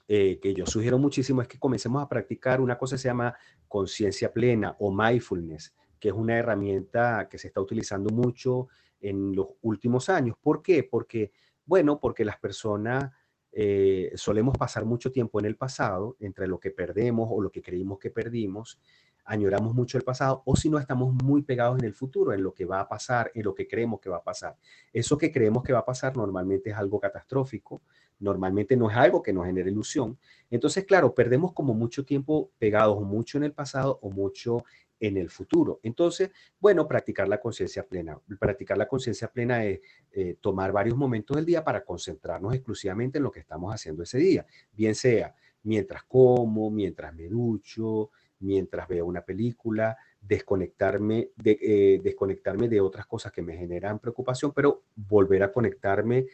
eh, 0.07 0.39
que 0.41 0.53
yo 0.53 0.65
sugiero 0.65 0.97
muchísimo 0.97 1.41
es 1.41 1.47
que 1.47 1.59
comencemos 1.59 2.03
a 2.03 2.09
practicar 2.09 2.59
una 2.59 2.77
cosa 2.77 2.95
que 2.95 3.01
se 3.01 3.07
llama 3.07 3.35
conciencia 3.67 4.31
plena 4.31 4.75
o 4.79 4.91
mindfulness, 4.91 5.73
que 5.99 6.09
es 6.09 6.13
una 6.13 6.37
herramienta 6.37 7.27
que 7.29 7.37
se 7.37 7.47
está 7.47 7.61
utilizando 7.61 8.09
mucho 8.09 8.67
en 8.99 9.35
los 9.35 9.47
últimos 9.61 10.09
años. 10.09 10.35
¿Por 10.41 10.61
qué? 10.61 10.83
Porque, 10.83 11.31
bueno, 11.65 11.99
porque 11.99 12.25
las 12.25 12.37
personas 12.37 13.11
eh, 13.51 14.11
solemos 14.15 14.57
pasar 14.57 14.85
mucho 14.85 15.11
tiempo 15.11 15.39
en 15.39 15.45
el 15.45 15.55
pasado 15.55 16.15
entre 16.19 16.47
lo 16.47 16.59
que 16.59 16.71
perdemos 16.71 17.27
o 17.31 17.41
lo 17.41 17.49
que 17.49 17.61
creímos 17.61 17.97
que 17.99 18.11
perdimos 18.11 18.79
añoramos 19.27 19.75
mucho 19.75 19.97
el 19.97 20.03
pasado 20.03 20.41
o 20.45 20.55
si 20.55 20.69
no 20.69 20.79
estamos 20.79 21.13
muy 21.13 21.43
pegados 21.43 21.77
en 21.77 21.85
el 21.85 21.93
futuro, 21.93 22.33
en 22.33 22.41
lo 22.41 22.53
que 22.53 22.65
va 22.65 22.79
a 22.79 22.87
pasar, 22.87 23.29
en 23.35 23.43
lo 23.43 23.53
que 23.53 23.67
creemos 23.67 23.99
que 23.99 24.09
va 24.09 24.17
a 24.17 24.23
pasar. 24.23 24.57
Eso 24.91 25.17
que 25.17 25.31
creemos 25.31 25.63
que 25.63 25.73
va 25.73 25.79
a 25.79 25.85
pasar 25.85 26.15
normalmente 26.15 26.69
es 26.69 26.75
algo 26.75 26.99
catastrófico, 26.99 27.81
normalmente 28.19 28.75
no 28.75 28.89
es 28.89 28.95
algo 28.95 29.21
que 29.21 29.33
nos 29.33 29.45
genere 29.45 29.69
ilusión. 29.69 30.17
Entonces, 30.49 30.85
claro, 30.85 31.13
perdemos 31.13 31.51
como 31.53 31.73
mucho 31.73 32.05
tiempo 32.05 32.51
pegados 32.57 33.01
mucho 33.01 33.37
en 33.37 33.43
el 33.43 33.51
pasado 33.51 33.99
o 34.01 34.09
mucho 34.09 34.63
en 34.99 35.17
el 35.17 35.29
futuro. 35.29 35.79
Entonces, 35.83 36.31
bueno, 36.59 36.87
practicar 36.87 37.27
la 37.27 37.39
conciencia 37.39 37.85
plena. 37.85 38.19
Practicar 38.39 38.77
la 38.77 38.87
conciencia 38.87 39.27
plena 39.27 39.63
es 39.65 39.81
eh, 40.11 40.37
tomar 40.39 40.71
varios 40.71 40.97
momentos 40.97 41.35
del 41.35 41.45
día 41.45 41.63
para 41.63 41.83
concentrarnos 41.83 42.55
exclusivamente 42.55 43.19
en 43.19 43.25
lo 43.25 43.31
que 43.31 43.41
estamos 43.41 43.73
haciendo 43.73 44.03
ese 44.03 44.17
día, 44.17 44.45
bien 44.71 44.95
sea 44.95 45.35
mientras 45.67 46.03
como, 46.03 46.71
mientras 46.71 47.13
me 47.13 47.27
ducho, 47.27 48.11
mientras 48.39 48.87
veo 48.87 49.05
una 49.05 49.21
película, 49.21 49.97
desconectarme 50.21 51.29
de, 51.35 51.57
eh, 51.61 52.01
desconectarme 52.03 52.67
de 52.67 52.81
otras 52.81 53.05
cosas 53.05 53.31
que 53.31 53.41
me 53.41 53.57
generan 53.57 53.99
preocupación, 53.99 54.51
pero 54.53 54.83
volver 54.95 55.43
a 55.43 55.51
conectarme 55.51 56.27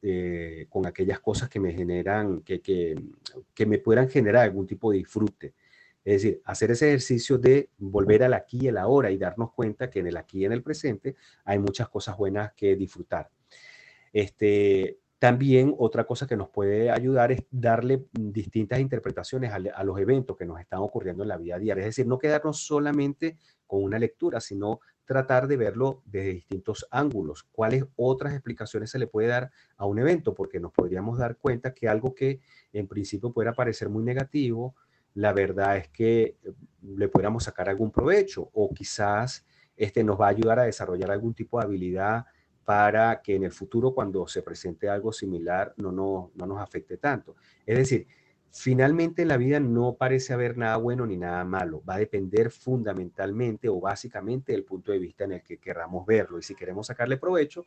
eh, 0.00 0.66
con 0.68 0.86
aquellas 0.86 1.20
cosas 1.20 1.48
que 1.48 1.58
me 1.58 1.72
generan, 1.72 2.42
que, 2.42 2.60
que, 2.60 2.94
que, 3.54 3.66
me 3.66 3.78
puedan 3.78 4.08
generar 4.08 4.44
algún 4.44 4.66
tipo 4.66 4.92
de 4.92 4.98
disfrute. 4.98 5.54
Es 6.04 6.22
decir, 6.22 6.40
hacer 6.44 6.70
ese 6.70 6.86
ejercicio 6.86 7.36
de 7.36 7.70
volver 7.78 8.22
al 8.22 8.34
aquí 8.34 8.60
y 8.62 8.68
el 8.68 8.78
ahora 8.78 9.10
y 9.10 9.18
darnos 9.18 9.52
cuenta 9.52 9.90
que 9.90 9.98
en 9.98 10.06
el 10.06 10.16
aquí 10.16 10.40
y 10.40 10.44
en 10.44 10.52
el 10.52 10.62
presente 10.62 11.16
hay 11.44 11.58
muchas 11.58 11.88
cosas 11.88 12.16
buenas 12.16 12.52
que 12.54 12.76
disfrutar. 12.76 13.28
Este, 14.12 14.98
También 15.18 15.74
otra 15.78 16.04
cosa 16.04 16.28
que 16.28 16.36
nos 16.36 16.48
puede 16.48 16.92
ayudar 16.92 17.32
es 17.32 17.42
darle 17.50 18.06
distintas 18.12 18.78
interpretaciones 18.78 19.52
a, 19.52 19.84
los 19.84 19.98
eventos 19.98 20.36
que 20.36 20.46
nos 20.46 20.60
están 20.60 20.78
ocurriendo 20.78 21.24
en 21.24 21.28
la 21.28 21.36
vida 21.36 21.58
diaria. 21.58 21.82
Es 21.82 21.96
decir, 21.96 22.06
no 22.06 22.18
quedarnos 22.18 22.64
solamente 22.64 23.36
con 23.66 23.82
una 23.82 23.98
lectura, 23.98 24.40
sino 24.40 24.78
tratar 25.04 25.48
de 25.48 25.56
verlo 25.56 26.02
desde 26.04 26.34
distintos 26.34 26.86
ángulos. 26.92 27.42
¿Cuáles 27.50 27.84
otras 27.96 28.32
explicaciones 28.32 28.90
se 28.90 28.98
le 29.00 29.08
puede 29.08 29.26
dar 29.26 29.50
a 29.76 29.86
un 29.86 29.98
evento? 29.98 30.34
Porque 30.34 30.60
nos 30.60 30.70
podríamos 30.70 31.18
dar 31.18 31.36
cuenta 31.36 31.74
que 31.74 31.88
algo 31.88 32.14
que 32.14 32.40
en 32.72 32.86
principio 32.86 33.32
pueda 33.32 33.52
parecer 33.54 33.88
muy 33.88 34.04
negativo, 34.04 34.76
la 35.14 35.32
verdad 35.32 35.78
es 35.78 35.88
que 35.88 36.22
eh, 36.22 36.36
le 36.82 37.08
podríamos 37.08 37.42
sacar 37.42 37.68
algún 37.68 37.90
provecho 37.90 38.50
o 38.52 38.72
quizás 38.72 39.44
este 39.76 40.04
nos 40.04 40.20
va 40.20 40.26
a 40.26 40.30
ayudar 40.30 40.60
a 40.60 40.64
desarrollar 40.64 41.10
algún 41.10 41.34
tipo 41.34 41.58
de 41.58 41.64
habilidad 41.64 42.26
para 42.68 43.22
que 43.22 43.34
en 43.34 43.44
el 43.44 43.50
futuro 43.50 43.94
cuando 43.94 44.28
se 44.28 44.42
presente 44.42 44.90
algo 44.90 45.10
similar 45.10 45.72
no, 45.78 45.90
no, 45.90 46.32
no 46.34 46.44
nos 46.44 46.60
afecte 46.60 46.98
tanto. 46.98 47.34
Es 47.64 47.78
decir, 47.78 48.06
finalmente 48.50 49.22
en 49.22 49.28
la 49.28 49.38
vida 49.38 49.58
no 49.58 49.94
parece 49.94 50.34
haber 50.34 50.58
nada 50.58 50.76
bueno 50.76 51.06
ni 51.06 51.16
nada 51.16 51.42
malo. 51.46 51.82
Va 51.88 51.94
a 51.94 51.98
depender 51.98 52.50
fundamentalmente 52.50 53.70
o 53.70 53.80
básicamente 53.80 54.52
del 54.52 54.64
punto 54.64 54.92
de 54.92 54.98
vista 54.98 55.24
en 55.24 55.32
el 55.32 55.42
que 55.42 55.56
queramos 55.56 56.04
verlo. 56.04 56.38
Y 56.38 56.42
si 56.42 56.54
queremos 56.54 56.88
sacarle 56.88 57.16
provecho, 57.16 57.64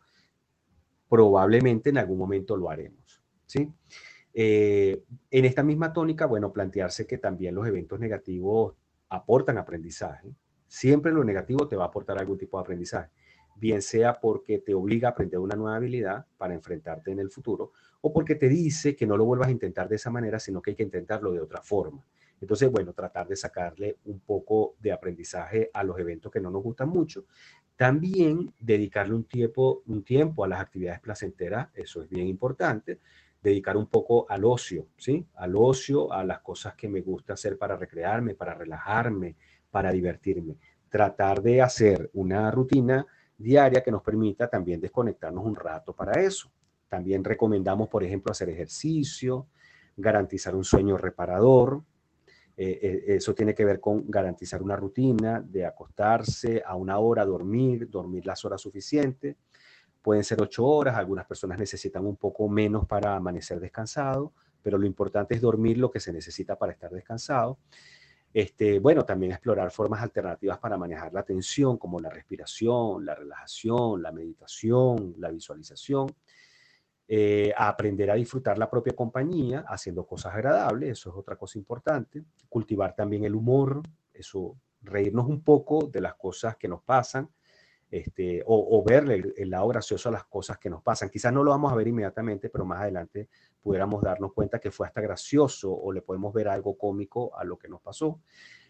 probablemente 1.09 1.89
en 1.89 1.97
algún 1.97 2.19
momento 2.19 2.55
lo 2.55 2.69
haremos. 2.69 3.23
¿sí? 3.47 3.73
Eh, 4.35 5.01
en 5.31 5.45
esta 5.45 5.63
misma 5.63 5.93
tónica, 5.93 6.27
bueno, 6.27 6.53
plantearse 6.53 7.07
que 7.07 7.17
también 7.17 7.55
los 7.55 7.65
eventos 7.65 7.99
negativos 7.99 8.75
aportan 9.09 9.57
aprendizaje. 9.57 10.35
Siempre 10.67 11.11
lo 11.11 11.23
negativo 11.23 11.67
te 11.67 11.75
va 11.75 11.85
a 11.85 11.87
aportar 11.87 12.19
algún 12.19 12.37
tipo 12.37 12.57
de 12.57 12.61
aprendizaje 12.61 13.09
bien 13.61 13.83
sea 13.83 14.19
porque 14.19 14.57
te 14.57 14.73
obliga 14.73 15.09
a 15.09 15.11
aprender 15.11 15.39
una 15.39 15.55
nueva 15.55 15.75
habilidad 15.75 16.25
para 16.35 16.55
enfrentarte 16.55 17.11
en 17.11 17.19
el 17.19 17.29
futuro, 17.29 17.71
o 18.01 18.11
porque 18.11 18.33
te 18.33 18.49
dice 18.49 18.95
que 18.95 19.05
no 19.05 19.15
lo 19.15 19.23
vuelvas 19.23 19.49
a 19.49 19.51
intentar 19.51 19.87
de 19.87 19.97
esa 19.97 20.09
manera, 20.09 20.39
sino 20.39 20.61
que 20.61 20.71
hay 20.71 20.75
que 20.75 20.83
intentarlo 20.83 21.31
de 21.31 21.39
otra 21.39 21.61
forma. 21.61 22.03
Entonces, 22.41 22.71
bueno, 22.71 22.91
tratar 22.93 23.27
de 23.27 23.35
sacarle 23.35 23.97
un 24.05 24.19
poco 24.21 24.73
de 24.79 24.91
aprendizaje 24.91 25.69
a 25.71 25.83
los 25.83 25.99
eventos 25.99 26.31
que 26.31 26.39
no 26.39 26.49
nos 26.49 26.63
gustan 26.63 26.89
mucho. 26.89 27.25
También 27.75 28.51
dedicarle 28.59 29.13
un 29.13 29.25
tiempo, 29.25 29.83
un 29.85 30.03
tiempo 30.03 30.43
a 30.43 30.47
las 30.47 30.59
actividades 30.59 30.99
placenteras, 30.99 31.69
eso 31.75 32.01
es 32.01 32.09
bien 32.09 32.25
importante. 32.25 32.97
Dedicar 33.43 33.77
un 33.77 33.85
poco 33.85 34.25
al 34.27 34.43
ocio, 34.43 34.87
¿sí? 34.97 35.23
Al 35.35 35.55
ocio, 35.55 36.11
a 36.11 36.23
las 36.23 36.39
cosas 36.39 36.73
que 36.73 36.89
me 36.89 37.01
gusta 37.01 37.33
hacer 37.33 37.59
para 37.59 37.77
recrearme, 37.77 38.33
para 38.33 38.55
relajarme, 38.55 39.35
para 39.69 39.91
divertirme. 39.91 40.57
Tratar 40.89 41.43
de 41.43 41.61
hacer 41.61 42.09
una 42.13 42.49
rutina 42.49 43.05
diaria 43.41 43.83
que 43.83 43.91
nos 43.91 44.01
permita 44.01 44.47
también 44.47 44.79
desconectarnos 44.79 45.45
un 45.45 45.55
rato 45.55 45.93
para 45.93 46.21
eso. 46.21 46.51
También 46.87 47.23
recomendamos, 47.23 47.87
por 47.87 48.03
ejemplo, 48.03 48.31
hacer 48.31 48.49
ejercicio, 48.49 49.47
garantizar 49.95 50.55
un 50.55 50.63
sueño 50.63 50.97
reparador. 50.97 51.83
Eh, 52.57 52.79
eh, 52.81 53.03
eso 53.15 53.33
tiene 53.33 53.55
que 53.55 53.63
ver 53.65 53.79
con 53.79 54.09
garantizar 54.09 54.61
una 54.61 54.75
rutina 54.75 55.41
de 55.41 55.65
acostarse 55.65 56.61
a 56.65 56.75
una 56.75 56.99
hora, 56.99 57.25
dormir, 57.25 57.89
dormir 57.89 58.25
las 58.25 58.43
horas 58.43 58.61
suficientes. 58.61 59.37
Pueden 60.01 60.23
ser 60.23 60.41
ocho 60.41 60.65
horas, 60.65 60.97
algunas 60.97 61.25
personas 61.25 61.59
necesitan 61.59 62.05
un 62.05 62.17
poco 62.17 62.49
menos 62.49 62.85
para 62.87 63.15
amanecer 63.15 63.59
descansado, 63.59 64.33
pero 64.61 64.77
lo 64.77 64.85
importante 64.85 65.35
es 65.35 65.41
dormir 65.41 65.77
lo 65.77 65.91
que 65.91 65.99
se 65.99 66.11
necesita 66.11 66.57
para 66.57 66.73
estar 66.73 66.91
descansado. 66.91 67.57
Este, 68.33 68.79
bueno, 68.79 69.03
también 69.03 69.33
explorar 69.33 69.71
formas 69.71 70.01
alternativas 70.01 70.57
para 70.59 70.77
manejar 70.77 71.13
la 71.13 71.23
tensión, 71.23 71.77
como 71.77 71.99
la 71.99 72.09
respiración, 72.09 73.05
la 73.05 73.15
relajación, 73.15 74.01
la 74.01 74.11
meditación, 74.11 75.15
la 75.17 75.29
visualización. 75.29 76.07
Eh, 77.13 77.51
aprender 77.57 78.09
a 78.09 78.15
disfrutar 78.15 78.57
la 78.57 78.69
propia 78.69 78.95
compañía 78.95 79.65
haciendo 79.67 80.05
cosas 80.05 80.33
agradables, 80.33 80.91
eso 80.91 81.09
es 81.09 81.15
otra 81.17 81.35
cosa 81.35 81.59
importante. 81.59 82.23
Cultivar 82.47 82.95
también 82.95 83.25
el 83.25 83.35
humor, 83.35 83.81
eso, 84.13 84.55
reírnos 84.81 85.27
un 85.27 85.43
poco 85.43 85.87
de 85.87 85.99
las 85.99 86.15
cosas 86.15 86.55
que 86.55 86.69
nos 86.69 86.81
pasan, 86.83 87.29
este, 87.89 88.41
o, 88.45 88.81
verle 88.81 89.33
el, 89.35 89.49
lado 89.49 89.67
gracioso 89.67 90.07
a 90.07 90.13
las 90.13 90.23
cosas 90.23 90.57
que 90.57 90.69
nos 90.69 90.81
pasan. 90.81 91.09
Quizás 91.09 91.33
no 91.33 91.43
lo 91.43 91.51
vamos 91.51 91.73
a 91.73 91.75
ver 91.75 91.89
inmediatamente, 91.89 92.49
pero 92.49 92.63
más 92.63 92.79
adelante 92.79 93.27
pudiéramos 93.61 94.01
darnos 94.01 94.33
cuenta 94.33 94.59
que 94.59 94.71
fue 94.71 94.87
hasta 94.87 95.01
gracioso 95.01 95.71
o 95.73 95.91
le 95.91 96.01
podemos 96.01 96.33
ver 96.33 96.47
algo 96.47 96.77
cómico 96.77 97.37
a 97.37 97.43
lo 97.43 97.57
que 97.57 97.67
nos 97.67 97.81
pasó. 97.81 98.19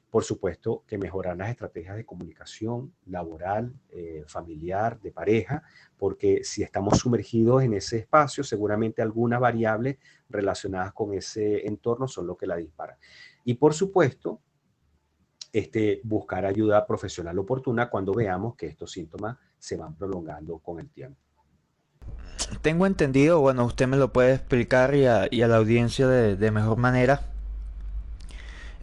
Por 0.10 0.25
supuesto 0.25 0.84
que 0.86 0.97
mejorar 0.97 1.38
las 1.38 1.49
estrategias 1.49 1.95
de 1.95 2.06
comunicación 2.06 2.93
laboral, 3.06 3.73
eh, 3.89 4.25
familiar, 4.27 4.99
de 4.99 5.13
pareja, 5.13 5.63
porque 5.97 6.43
si 6.43 6.63
estamos 6.63 6.99
sumergidos 6.99 7.63
en 7.63 7.73
ese 7.73 7.99
espacio, 7.99 8.43
seguramente 8.43 9.01
algunas 9.01 9.39
variables 9.39 9.99
relacionadas 10.27 10.91
con 10.91 11.13
ese 11.13 11.65
entorno 11.65 12.10
son 12.10 12.27
lo 12.27 12.36
que 12.36 12.45
la 12.45 12.58
disparan. 12.58 12.97
Y 13.45 13.54
por 13.54 13.73
supuesto, 13.73 14.41
este, 15.54 16.01
buscar 16.04 16.45
ayuda 16.45 16.86
profesional 16.86 17.39
oportuna 17.39 17.89
cuando 17.89 18.13
veamos 18.13 18.56
que 18.56 18.67
estos 18.67 18.91
síntomas 18.91 19.38
se 19.58 19.77
van 19.77 19.95
prolongando 19.95 20.60
con 20.60 20.82
el 20.82 20.89
tiempo. 20.89 21.21
Tengo 22.62 22.86
entendido, 22.86 23.39
bueno, 23.39 23.65
usted 23.65 23.88
me 23.88 23.98
lo 23.98 24.12
puede 24.12 24.34
explicar 24.34 24.96
y 24.96 25.06
a, 25.06 25.28
la 25.32 25.56
audiencia 25.56 26.08
de, 26.08 26.52
mejor 26.52 26.78
manera. 26.78 27.22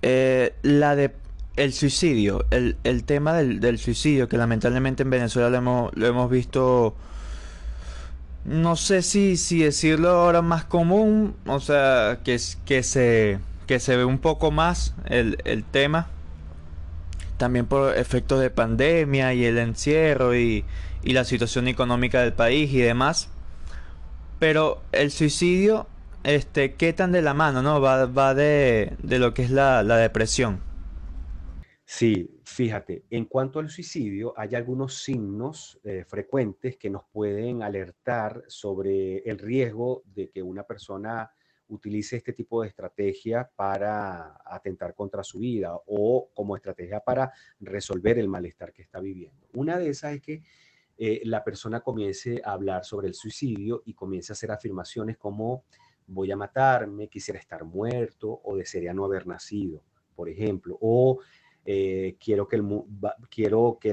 Eh, 0.03 0.55
la 0.63 0.97
de 0.97 1.15
el 1.57 1.73
suicidio, 1.73 2.47
el, 2.51 3.05
tema 3.05 3.35
del, 3.35 3.79
suicidio, 3.79 4.29
que 4.29 4.37
lamentablemente 4.37 5.03
en 5.03 5.11
Venezuela 5.11 5.51
lo 5.51 6.07
hemos, 6.07 6.31
visto, 6.31 6.95
no 8.45 8.77
sé 8.77 9.03
si, 9.03 9.37
decirlo 9.59 10.11
ahora 10.11 10.41
más 10.41 10.65
común, 10.65 11.35
o 11.47 11.59
sea, 11.59 12.21
que, 12.25 12.41
que, 12.65 12.83
se, 12.85 13.41
que 13.67 13.81
se 13.81 13.97
ve 13.97 14.05
un 14.05 14.19
poco 14.19 14.53
más 14.53 14.95
el, 15.07 15.39
el 15.45 15.65
tema 15.65 16.09
también 17.39 17.67
por 17.67 17.97
efectos 17.97 18.41
de 18.41 18.51
pandemia 18.51 19.33
y 19.33 19.47
el 19.47 19.57
encierro 19.57 20.37
y, 20.37 20.65
la 21.05 21.25
situación 21.25 21.69
económica 21.69 22.21
del 22.21 22.35
país 22.35 22.71
y 22.71 22.81
demás. 22.81 23.31
Pero 24.39 24.83
el 24.93 25.11
suicidio, 25.11 25.89
este, 26.23 26.75
¿qué 26.75 26.93
tan 26.93 27.11
de 27.11 27.23
la 27.23 27.35
mano, 27.35 27.61
no? 27.61 27.81
Va, 27.81 28.07
va 28.07 28.35
de, 28.35 28.97
lo 29.03 29.35
que 29.35 29.43
es 29.43 29.51
la, 29.51 29.83
depresión. 29.83 30.61
Sí, 31.85 32.39
fíjate, 32.45 33.05
en 33.11 33.25
cuanto 33.25 33.59
al 33.59 33.71
suicidio, 33.71 34.35
hay 34.37 34.55
algunos 34.55 35.03
signos 35.03 35.81
eh, 35.83 36.05
frecuentes 36.07 36.77
que 36.77 36.91
nos 36.91 37.03
pueden 37.11 37.63
alertar 37.63 38.45
sobre 38.47 39.19
el 39.19 39.39
riesgo 39.39 40.03
de 40.15 40.29
que 40.29 40.43
una 40.43 40.65
persona 40.65 41.33
utilice 41.69 42.17
este 42.17 42.33
tipo 42.33 42.63
de 42.63 42.69
estrategia 42.69 43.51
para 43.57 44.39
atentar 44.45 44.95
contra 44.95 45.23
su 45.25 45.39
vida 45.39 45.77
o 45.87 46.31
como 46.35 46.57
estrategia 46.57 47.01
para 47.01 47.33
resolver 47.61 48.19
el 48.19 48.29
malestar 48.29 48.73
que 48.73 48.83
está 48.83 49.01
viviendo. 49.01 49.47
Una 49.55 49.79
de 49.79 49.89
esas 49.91 50.15
es 50.15 50.23
que 50.23 50.43
eh, 50.99 51.23
la 51.25 51.45
persona 51.45 51.81
comience 51.81 52.43
a 52.45 52.53
hablar 52.53 52.85
sobre 52.85 53.07
el 53.07 53.15
suicidio 53.15 53.83
y 53.87 53.95
comience 53.95 54.33
a 54.33 54.35
hacer 54.35 54.51
afirmaciones 54.51 55.17
como 55.17 55.65
voy 56.09 56.33
a 56.33 56.37
matarme, 56.37 57.09
quisiera 57.09 57.39
estar 57.39 57.65
muerto 57.65 58.41
o 58.43 58.57
desearía 58.57 58.93
no 58.93 59.05
haber 59.05 59.27
nacido, 59.27 59.85
por 60.17 60.29
ejemplo, 60.29 60.77
o 60.81 61.21
eh, 61.65 62.17
quiero, 62.19 62.49
que 62.49 62.57
el, 62.57 62.63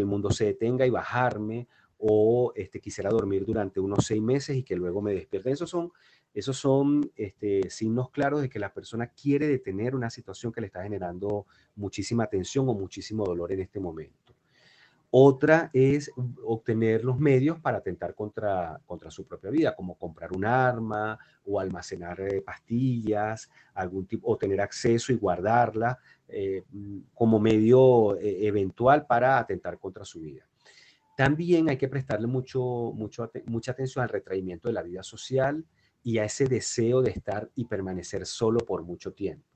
mundo 0.06 0.32
se 0.32 0.46
detenga 0.46 0.88
y 0.88 0.90
bajarme 0.90 1.68
o 1.98 2.54
este, 2.56 2.80
quisiera 2.80 3.10
dormir 3.10 3.46
durante 3.46 3.80
unos 3.80 4.06
seis 4.06 4.22
meses 4.22 4.58
y 4.58 4.64
que 4.64 4.76
luego 4.76 5.02
me 5.02 5.14
despierte. 5.14 5.52
Esos 5.52 5.70
son 5.70 5.92
esos 6.34 6.58
son 6.58 7.10
este, 7.16 7.70
signos 7.70 8.10
claros 8.10 8.42
de 8.42 8.50
que 8.50 8.60
la 8.60 8.74
persona 8.74 9.08
quiere 9.08 9.48
detener 9.48 9.96
una 9.96 10.10
situación 10.10 10.52
que 10.52 10.60
le 10.60 10.68
está 10.68 10.84
generando 10.84 11.46
muchísima 11.76 12.28
tensión 12.28 12.68
o 12.68 12.74
muchísimo 12.74 13.24
dolor 13.24 13.54
en 13.54 13.62
este 13.62 13.80
momento. 13.80 14.25
Otra 15.12 15.70
es 15.74 16.12
obtener 16.44 17.04
los 17.04 17.18
medios 17.18 17.60
para 17.60 17.78
atentar 17.78 18.14
contra, 18.14 18.80
contra 18.86 19.10
su 19.10 19.26
propia 19.26 19.50
vida, 19.50 19.76
como 19.76 19.98
comprar 19.98 20.34
un 20.34 20.46
arma 20.46 21.18
o 21.46 21.60
almacenar 21.60 22.20
eh, 22.22 22.42
pastillas, 22.42 23.50
algún 23.74 24.06
tipo, 24.06 24.30
o 24.30 24.38
tener 24.38 24.62
acceso 24.62 25.12
y 25.14 25.16
guardarla 25.16 25.98
eh, 26.28 26.64
como 27.14 27.40
medio 27.40 28.18
eh, 28.18 28.48
eventual 28.48 29.06
para 29.06 29.38
atentar 29.38 29.80
contra 29.80 30.04
su 30.04 30.20
vida. 30.20 30.48
También 31.16 31.70
hay 31.70 31.78
que 31.78 31.88
prestarle 31.88 32.28
mucho, 32.28 32.92
mucho, 32.94 33.32
mucha 33.46 33.72
atención 33.72 34.04
al 34.04 34.10
retraimiento 34.10 34.68
de 34.68 34.74
la 34.74 34.84
vida 34.84 35.02
social, 35.02 35.66
y 36.06 36.20
a 36.20 36.24
ese 36.24 36.46
deseo 36.46 37.02
de 37.02 37.10
estar 37.10 37.50
y 37.56 37.66
permanecer 37.66 38.28
solo 38.28 38.60
por 38.60 38.84
mucho 38.84 39.12
tiempo. 39.14 39.55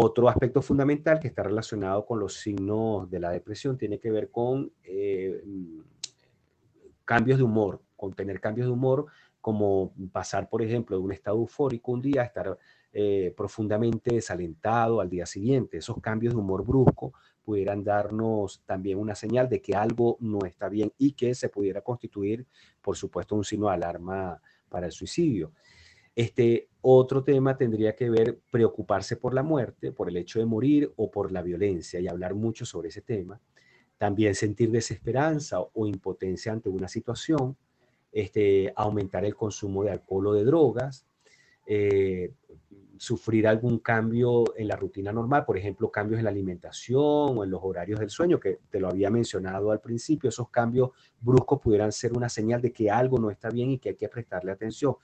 Otro 0.00 0.28
aspecto 0.28 0.62
fundamental 0.62 1.18
que 1.18 1.26
está 1.26 1.42
relacionado 1.42 2.06
con 2.06 2.20
los 2.20 2.34
signos 2.34 3.10
de 3.10 3.18
la 3.18 3.30
depresión 3.30 3.76
tiene 3.76 3.98
que 3.98 4.12
ver 4.12 4.30
con 4.30 4.70
eh, 4.84 5.42
cambios 7.04 7.38
de 7.38 7.42
humor, 7.42 7.82
con 7.96 8.14
tener 8.14 8.40
cambios 8.40 8.68
de 8.68 8.72
humor, 8.72 9.06
como 9.40 9.92
pasar, 10.12 10.48
por 10.48 10.62
ejemplo, 10.62 10.96
de 10.96 11.02
un 11.02 11.10
estado 11.10 11.38
eufórico 11.38 11.90
un 11.90 12.00
día 12.00 12.22
a 12.22 12.26
estar 12.26 12.56
eh, 12.92 13.34
profundamente 13.36 14.14
desalentado 14.14 15.00
al 15.00 15.10
día 15.10 15.26
siguiente. 15.26 15.78
Esos 15.78 16.00
cambios 16.00 16.32
de 16.32 16.38
humor 16.38 16.64
brusco 16.64 17.12
pudieran 17.44 17.82
darnos 17.82 18.62
también 18.66 19.00
una 19.00 19.16
señal 19.16 19.48
de 19.48 19.60
que 19.60 19.74
algo 19.74 20.16
no 20.20 20.46
está 20.46 20.68
bien 20.68 20.92
y 20.96 21.14
que 21.14 21.34
se 21.34 21.48
pudiera 21.48 21.80
constituir, 21.80 22.46
por 22.80 22.96
supuesto, 22.96 23.34
un 23.34 23.42
signo 23.42 23.66
de 23.66 23.74
alarma 23.74 24.40
para 24.68 24.86
el 24.86 24.92
suicidio. 24.92 25.50
Este 26.18 26.68
otro 26.80 27.22
tema 27.22 27.56
tendría 27.56 27.94
que 27.94 28.10
ver 28.10 28.40
preocuparse 28.50 29.14
por 29.14 29.34
la 29.34 29.44
muerte, 29.44 29.92
por 29.92 30.08
el 30.08 30.16
hecho 30.16 30.40
de 30.40 30.46
morir 30.46 30.92
o 30.96 31.12
por 31.12 31.30
la 31.30 31.42
violencia 31.42 32.00
y 32.00 32.08
hablar 32.08 32.34
mucho 32.34 32.66
sobre 32.66 32.88
ese 32.88 33.02
tema. 33.02 33.40
También 33.98 34.34
sentir 34.34 34.72
desesperanza 34.72 35.60
o 35.60 35.86
impotencia 35.86 36.50
ante 36.50 36.70
una 36.70 36.88
situación, 36.88 37.56
este, 38.10 38.72
aumentar 38.74 39.24
el 39.24 39.36
consumo 39.36 39.84
de 39.84 39.92
alcohol 39.92 40.26
o 40.26 40.32
de 40.32 40.42
drogas, 40.42 41.06
eh, 41.64 42.32
sufrir 42.96 43.46
algún 43.46 43.78
cambio 43.78 44.42
en 44.56 44.66
la 44.66 44.74
rutina 44.74 45.12
normal, 45.12 45.44
por 45.44 45.56
ejemplo, 45.56 45.88
cambios 45.88 46.18
en 46.18 46.24
la 46.24 46.30
alimentación 46.30 47.38
o 47.38 47.44
en 47.44 47.50
los 47.50 47.60
horarios 47.62 48.00
del 48.00 48.10
sueño, 48.10 48.40
que 48.40 48.58
te 48.68 48.80
lo 48.80 48.88
había 48.88 49.08
mencionado 49.08 49.70
al 49.70 49.80
principio, 49.80 50.30
esos 50.30 50.50
cambios 50.50 50.90
bruscos 51.20 51.60
pudieran 51.60 51.92
ser 51.92 52.12
una 52.12 52.28
señal 52.28 52.60
de 52.60 52.72
que 52.72 52.90
algo 52.90 53.20
no 53.20 53.30
está 53.30 53.50
bien 53.50 53.70
y 53.70 53.78
que 53.78 53.90
hay 53.90 53.94
que 53.94 54.08
prestarle 54.08 54.50
atención. 54.50 54.96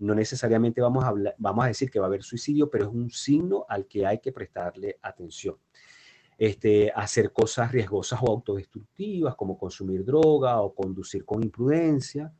No 0.00 0.14
necesariamente 0.14 0.80
vamos 0.80 1.04
a, 1.04 1.14
vamos 1.38 1.64
a 1.64 1.68
decir 1.68 1.90
que 1.90 2.00
va 2.00 2.06
a 2.06 2.08
haber 2.08 2.22
suicidio, 2.22 2.68
pero 2.68 2.86
es 2.86 2.90
un 2.92 3.10
signo 3.10 3.64
al 3.68 3.86
que 3.86 4.04
hay 4.04 4.18
que 4.18 4.32
prestarle 4.32 4.98
atención. 5.02 5.56
Este, 6.36 6.90
hacer 6.94 7.32
cosas 7.32 7.70
riesgosas 7.70 8.18
o 8.22 8.30
autodestructivas, 8.30 9.36
como 9.36 9.58
consumir 9.58 10.04
droga 10.04 10.60
o 10.60 10.74
conducir 10.74 11.24
con 11.24 11.42
imprudencia, 11.42 12.32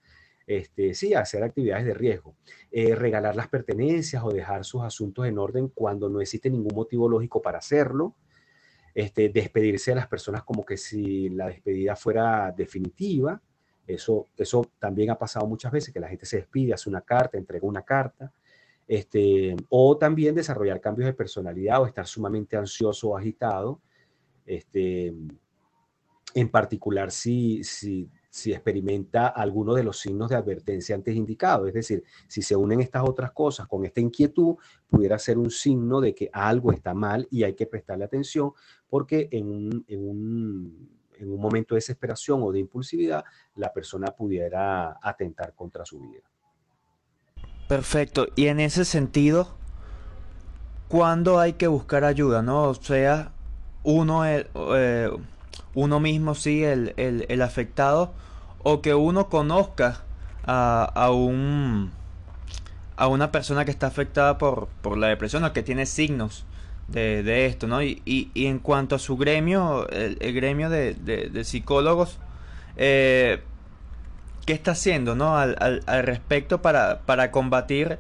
este, 0.47 0.95
sí, 0.95 1.15
hacer 1.15 1.45
actividades 1.45 1.85
de 1.85 1.95
riesgo, 1.95 2.35
eh, 2.73 2.95
regalar 2.97 3.37
las 3.37 3.47
pertenencias 3.47 4.25
o 4.25 4.33
dejar 4.33 4.65
sus 4.65 4.83
asuntos 4.83 5.27
en 5.27 5.39
orden 5.39 5.69
cuando 5.69 6.09
no 6.09 6.21
existe 6.21 6.51
ningún 6.51 6.75
motivo 6.75 7.09
lógico 7.09 7.41
para 7.41 7.59
hacerlo, 7.59 8.17
este, 8.95 9.29
despedirse 9.29 9.93
de 9.93 9.97
las 9.97 10.09
personas 10.09 10.43
como 10.43 10.65
que 10.65 10.77
si 10.77 11.29
la 11.29 11.47
despedida 11.47 11.95
fuera 11.95 12.53
definitiva, 12.57 13.41
eso, 13.95 14.29
eso 14.37 14.71
también 14.79 15.11
ha 15.11 15.19
pasado 15.19 15.47
muchas 15.47 15.73
veces, 15.73 15.93
que 15.93 16.01
la 16.01 16.09
gente 16.09 16.27
se 16.27 16.39
despide, 16.39 16.75
hace 16.75 16.89
una 16.89 17.03
carta, 17.03 17.39
entrega 17.39 17.67
una 17.67 17.83
carta, 17.83 18.33
este, 18.87 19.57
o 19.69 19.97
también 19.97 20.35
desarrollar 20.35 20.81
cambios 20.81 21.07
de 21.07 21.15
personalidad 21.15 21.83
o 21.83 21.87
estar 21.87 22.07
sumamente 22.07 22.57
ansioso 22.57 23.11
o 23.11 23.17
agitado, 23.17 23.81
este, 24.47 25.15
en 26.35 26.49
particular 26.49 27.11
si, 27.11 27.63
si 27.65 28.11
si 28.31 28.53
experimenta 28.53 29.27
alguno 29.27 29.75
de 29.75 29.83
los 29.83 29.99
signos 29.99 30.31
de 30.31 30.37
advertencia 30.37 30.95
antes 30.95 31.15
indicados. 31.15 31.69
Es 31.69 31.75
decir, 31.75 32.05
si 32.29 32.43
se 32.43 32.55
unen 32.55 32.81
estas 32.81 33.03
otras 33.03 33.33
cosas 33.33 33.67
con 33.67 33.85
esta 33.85 34.01
inquietud, 34.01 34.55
pudiera 34.89 35.19
ser 35.19 35.37
un 35.37 35.51
signo 35.51 36.01
de 36.01 36.15
que 36.15 36.31
algo 36.33 36.73
está 36.73 36.95
mal 36.95 37.27
y 37.31 37.43
hay 37.43 37.55
que 37.55 37.67
prestarle 37.67 38.05
atención 38.05 38.53
porque 38.89 39.29
en 39.33 39.49
un, 39.49 39.85
en 39.89 40.09
un, 40.09 41.00
en 41.21 41.33
un 41.33 41.41
momento 41.41 41.75
de 41.75 41.79
desesperación 41.79 42.43
o 42.43 42.51
de 42.53 42.59
impulsividad, 42.59 43.25
la 43.57 43.73
persona 43.73 44.09
pudiera 44.09 44.99
atentar 45.03 45.55
contra 45.55 45.85
su 45.85 46.01
vida. 46.01 46.23
Perfecto. 47.69 48.27
Y 48.37 48.47
en 48.47 48.59
ese 48.59 48.85
sentido, 48.85 49.55
¿cuándo 50.89 51.39
hay 51.39 51.53
que 51.53 51.69
buscar 51.69 52.05
ayuda? 52.05 52.43
¿No? 52.43 52.65
O 52.65 52.75
sea, 52.75 53.33
uno... 53.85 54.27
Eh, 54.27 55.11
uno 55.75 56.01
mismo 56.01 56.35
sí, 56.35 56.65
el, 56.65 56.95
el, 56.97 57.43
afectado, 57.43 58.13
o 58.63 58.83
que 58.83 58.95
uno 58.95 59.29
conozca 59.29 60.03
a, 60.45 60.85
a, 60.85 61.11
un, 61.11 61.93
a 62.97 63.07
una 63.07 63.31
persona 63.31 63.65
que 63.65 63.71
está 63.71 63.87
afectada 63.87 64.39
por, 64.39 64.69
por 64.83 64.99
la 64.99 65.09
depresión 65.09 65.45
o 65.45 65.53
que 65.53 65.63
tiene 65.63 65.87
signos 65.87 66.45
de, 66.93 67.47
esto, 67.47 67.67
¿no? 67.67 67.83
Y, 67.83 68.03
y, 68.05 68.47
en 68.47 68.59
cuanto 68.59 68.97
a 68.97 68.99
su 68.99 69.17
gremio, 69.17 69.89
el, 69.91 70.17
gremio 70.35 70.71
de, 70.71 70.95
de, 70.95 71.45
psicólogos, 71.45 72.19
eh, 72.77 73.43
¿qué 74.47 74.53
está 74.53 74.73
haciendo, 74.73 75.15
¿no? 75.15 75.37
Al, 75.37 75.57
al, 75.61 75.83
al 75.87 76.03
respecto 76.03 76.63
para, 76.63 77.03
para 77.03 77.31
combatir, 77.31 77.99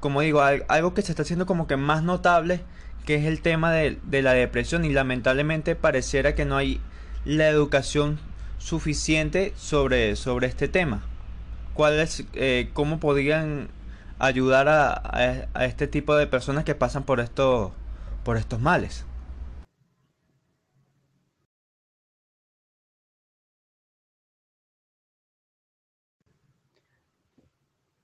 como 0.00 0.20
digo, 0.20 0.42
algo 0.42 0.94
que 0.94 1.02
se 1.02 1.12
está 1.12 1.22
haciendo 1.22 1.46
como 1.46 1.66
que 1.66 1.76
más 1.76 2.02
notable, 2.02 2.60
que 3.04 3.14
es 3.14 3.24
el 3.24 3.40
tema 3.40 3.72
de, 3.72 3.98
de 4.02 4.22
la 4.22 4.32
depresión 4.32 4.84
y 4.84 4.92
lamentablemente 4.92 5.76
pareciera 5.76 6.34
que 6.34 6.44
no 6.44 6.56
hay 6.56 6.80
la 7.24 7.48
educación 7.48 8.18
suficiente 8.58 9.52
sobre, 9.56 10.16
sobre 10.16 10.46
este 10.46 10.68
tema? 10.68 11.02
¿Cuál 11.74 12.00
es, 12.00 12.24
eh, 12.34 12.70
¿Cómo 12.72 12.98
podrían 13.00 13.68
ayudar 14.18 14.68
a, 14.68 15.02
a, 15.54 15.64
este 15.66 15.86
tipo 15.86 16.16
de 16.16 16.26
personas 16.26 16.64
que 16.64 16.74
pasan 16.74 17.02
por, 17.04 17.20
esto, 17.20 17.72
por 18.26 18.36
estos 18.36 18.60
males? 18.60 19.06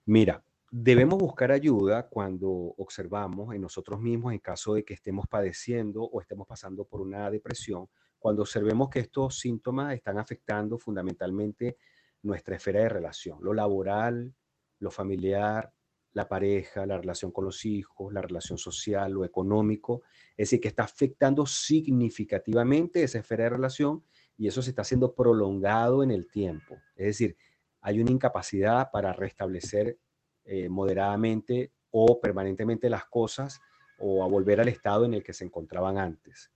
Mira, 0.07 0.45
debemos 0.71 1.19
buscar 1.19 1.51
ayuda 1.51 2.09
cuando 2.09 2.49
observamos 2.49 3.53
en 3.53 3.63
nosotros 3.63 4.01
mismos 4.01 4.33
en 4.33 4.39
caso 4.39 4.75
de 4.75 4.85
que 4.85 4.95
estemos 4.95 5.27
padeciendo 5.27 6.05
o 6.05 6.21
estemos 6.21 6.47
pasando 6.47 6.85
por 6.85 7.01
una 7.01 7.29
depresión 7.29 7.89
cuando 8.21 8.43
observemos 8.43 8.91
que 8.91 9.01
estos 9.01 9.41
síntomas 9.41 9.93
están 9.93 10.19
afectando 10.19 10.79
fundamentalmente 10.79 11.79
nuestra 12.23 12.55
esfera 12.55 12.79
de 12.79 12.89
relación, 12.89 13.39
lo 13.43 13.53
laboral, 13.53 14.33
lo 14.79 14.93
familiar, 14.93 15.73
la 16.13 16.29
pareja, 16.29 16.87
la 16.87 16.99
relación 16.99 17.33
con 17.33 17.45
los 17.45 17.65
hijos, 17.65 18.13
la 18.13 18.23
relación 18.23 18.59
social, 18.59 19.13
lo 19.13 19.25
económico, 19.25 20.03
es 20.31 20.49
decir, 20.49 20.61
que 20.61 20.69
está 20.69 20.85
afectando 20.85 21.47
significativamente 21.47 23.03
esa 23.03 23.19
esfera 23.19 23.45
de 23.45 23.51
relación 23.51 24.05
y 24.37 24.47
eso 24.47 24.63
se 24.63 24.71
está 24.71 24.83
haciendo 24.83 25.15
prolongado 25.15 26.03
en 26.03 26.11
el 26.11 26.31
tiempo. 26.31 26.77
Es 26.97 27.07
decir, 27.07 27.37
hay 27.81 28.01
una 28.01 28.11
incapacidad 28.11 28.91
para 28.91 29.13
restablecer 29.13 29.99
eh, 30.45 30.69
moderadamente 30.69 31.73
o 31.91 32.21
permanentemente 32.21 32.91
las 32.91 33.05
cosas 33.07 33.61
o 33.99 34.25
a 34.25 34.27
volver 34.27 34.61
al 34.61 34.69
estado 34.69 35.05
en 35.05 35.15
el 35.15 35.23
que 35.23 35.33
se 35.33 35.45
encontraban 35.45 35.99
antes. 35.99 36.51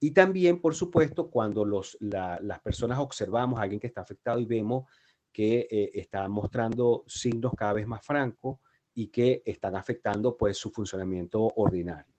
Y 0.00 0.10
también, 0.10 0.60
por 0.60 0.74
supuesto, 0.74 1.30
cuando 1.30 1.64
los, 1.64 1.96
las 2.00 2.60
personas 2.60 2.98
observamos 2.98 3.60
a 3.60 3.62
alguien 3.62 3.78
que 3.78 3.86
está 3.86 4.00
afectado 4.00 4.40
y 4.40 4.46
vemos 4.46 4.90
que 5.32 5.68
eh, 5.70 5.90
está 5.94 6.28
mostrando 6.28 7.04
signos 7.06 7.52
cada 7.56 7.74
vez 7.74 7.86
más 7.86 8.04
francos 8.04 8.58
y 8.94 9.08
que 9.08 9.42
están 9.44 9.76
afectando 9.76 10.36
pues 10.36 10.56
su 10.56 10.70
funcionamiento 10.70 11.52
ordinario. 11.56 12.14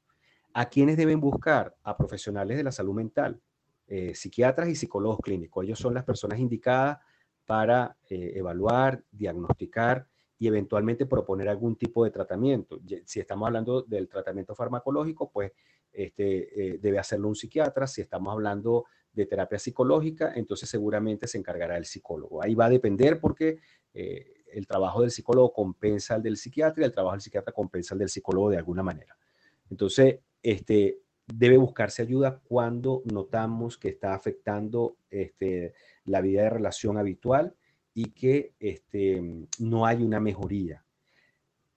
¿A 0.53 0.69
quiénes 0.69 0.97
deben 0.97 1.19
buscar? 1.19 1.75
A 1.83 1.97
profesionales 1.97 2.57
de 2.57 2.63
la 2.63 2.71
salud 2.71 2.93
mental, 2.93 3.41
eh, 3.87 4.13
psiquiatras 4.15 4.69
y 4.69 4.75
psicólogos 4.75 5.19
clínicos. 5.19 5.63
Ellos 5.65 5.79
son 5.79 5.93
las 5.93 6.03
personas 6.03 6.39
indicadas 6.39 6.99
para 7.45 7.97
eh, 8.09 8.33
evaluar, 8.35 9.03
diagnosticar 9.11 10.07
y 10.37 10.47
eventualmente 10.47 11.05
proponer 11.05 11.49
algún 11.49 11.75
tipo 11.75 12.03
de 12.03 12.11
tratamiento. 12.11 12.79
Si 13.05 13.19
estamos 13.19 13.47
hablando 13.47 13.81
del 13.83 14.07
tratamiento 14.09 14.55
farmacológico, 14.55 15.31
pues 15.31 15.51
este, 15.91 16.73
eh, 16.73 16.79
debe 16.79 16.99
hacerlo 16.99 17.29
un 17.29 17.35
psiquiatra. 17.35 17.87
Si 17.87 18.01
estamos 18.01 18.31
hablando 18.33 18.85
de 19.11 19.25
terapia 19.25 19.59
psicológica, 19.59 20.33
entonces 20.35 20.67
seguramente 20.69 21.27
se 21.27 21.37
encargará 21.37 21.77
el 21.77 21.85
psicólogo. 21.85 22.43
Ahí 22.43 22.55
va 22.55 22.65
a 22.65 22.69
depender 22.69 23.19
porque 23.19 23.59
eh, 23.93 24.42
el 24.53 24.67
trabajo 24.67 25.01
del 25.01 25.11
psicólogo 25.11 25.53
compensa 25.53 26.15
al 26.15 26.23
del 26.23 26.37
psiquiatra 26.37 26.83
y 26.83 26.85
el 26.85 26.91
trabajo 26.91 27.13
del 27.13 27.21
psiquiatra 27.21 27.53
compensa 27.53 27.95
al 27.95 27.99
del 27.99 28.09
psicólogo 28.09 28.49
de 28.49 28.57
alguna 28.57 28.83
manera. 28.83 29.17
Entonces, 29.69 30.19
este, 30.41 30.99
debe 31.27 31.57
buscarse 31.57 32.01
ayuda 32.01 32.39
cuando 32.43 33.01
notamos 33.05 33.77
que 33.77 33.89
está 33.89 34.13
afectando 34.13 34.97
este, 35.09 35.73
la 36.05 36.21
vida 36.21 36.43
de 36.43 36.49
relación 36.49 36.97
habitual 36.97 37.55
y 37.93 38.11
que 38.11 38.53
este, 38.59 39.21
no 39.59 39.85
hay 39.85 40.03
una 40.03 40.19
mejoría. 40.19 40.83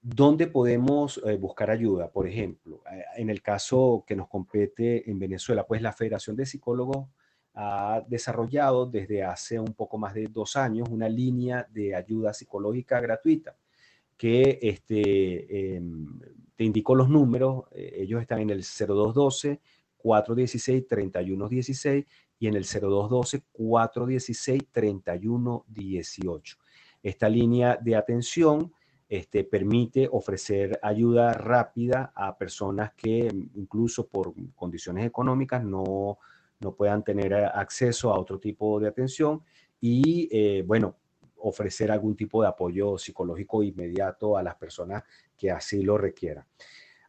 ¿Dónde 0.00 0.46
podemos 0.46 1.20
eh, 1.26 1.36
buscar 1.36 1.70
ayuda? 1.70 2.10
Por 2.10 2.28
ejemplo, 2.28 2.82
eh, 2.92 3.04
en 3.16 3.28
el 3.28 3.42
caso 3.42 4.04
que 4.06 4.16
nos 4.16 4.28
compete 4.28 5.10
en 5.10 5.18
Venezuela, 5.18 5.66
pues 5.66 5.82
la 5.82 5.92
Federación 5.92 6.36
de 6.36 6.46
Psicólogos 6.46 7.08
ha 7.56 8.04
desarrollado 8.06 8.86
desde 8.86 9.24
hace 9.24 9.58
un 9.58 9.72
poco 9.72 9.98
más 9.98 10.14
de 10.14 10.26
dos 10.26 10.56
años 10.56 10.88
una 10.90 11.08
línea 11.08 11.66
de 11.70 11.94
ayuda 11.94 12.34
psicológica 12.34 13.00
gratuita 13.00 13.56
que 14.16 14.58
este, 14.62 15.76
em, 15.76 16.20
te 16.54 16.64
indico 16.64 16.94
los 16.94 17.08
números, 17.08 17.64
eh, 17.72 17.94
ellos 17.98 18.20
están 18.20 18.40
en 18.40 18.50
el 18.50 18.62
0212 18.62 19.60
416 19.96 20.86
3116 20.88 22.04
y 22.38 22.46
en 22.46 22.54
el 22.54 22.64
0212 22.64 23.42
416 23.52 24.62
3118. 24.72 26.56
Esta 27.02 27.28
línea 27.28 27.76
de 27.76 27.96
atención 27.96 28.72
este, 29.08 29.44
permite 29.44 30.08
ofrecer 30.10 30.78
ayuda 30.82 31.32
rápida 31.32 32.12
a 32.14 32.36
personas 32.36 32.92
que 32.94 33.28
incluso 33.54 34.08
por 34.08 34.34
condiciones 34.54 35.06
económicas 35.06 35.62
no, 35.64 36.18
no 36.60 36.74
puedan 36.74 37.04
tener 37.04 37.34
acceso 37.34 38.12
a 38.12 38.18
otro 38.18 38.38
tipo 38.38 38.80
de 38.80 38.88
atención 38.88 39.42
y, 39.80 40.28
eh, 40.30 40.62
bueno, 40.66 40.96
ofrecer 41.36 41.90
algún 41.90 42.16
tipo 42.16 42.42
de 42.42 42.48
apoyo 42.48 42.98
psicológico 42.98 43.62
inmediato 43.62 44.36
a 44.36 44.42
las 44.42 44.56
personas 44.56 45.04
que 45.36 45.50
así 45.50 45.82
lo 45.82 45.98
requieran. 45.98 46.46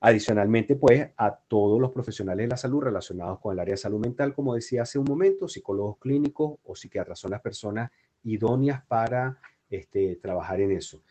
Adicionalmente, 0.02 0.76
pues, 0.76 1.10
a 1.18 1.36
todos 1.36 1.82
los 1.82 1.92
profesionales 1.92 2.44
de 2.46 2.50
la 2.50 2.58
salud 2.58 2.82
relacionados 2.82 3.40
con 3.40 3.54
el 3.54 3.60
área 3.60 3.74
de 3.74 3.78
salud 3.78 4.00
mental, 4.00 4.36
como 4.36 4.54
decía 4.54 4.84
hace 4.84 5.00
un 5.00 5.06
momento, 5.06 5.48
psicólogos 5.48 5.98
clínicos 5.98 6.60
o 6.66 6.76
psiquiatras 6.76 7.18
son 7.18 7.32
las 7.32 7.42
personas 7.42 7.90
idóneas 8.24 8.84
para 8.86 9.40
este, 9.70 10.18
trabajar 10.18 10.62
en 10.62 10.72
eso. 10.72 11.02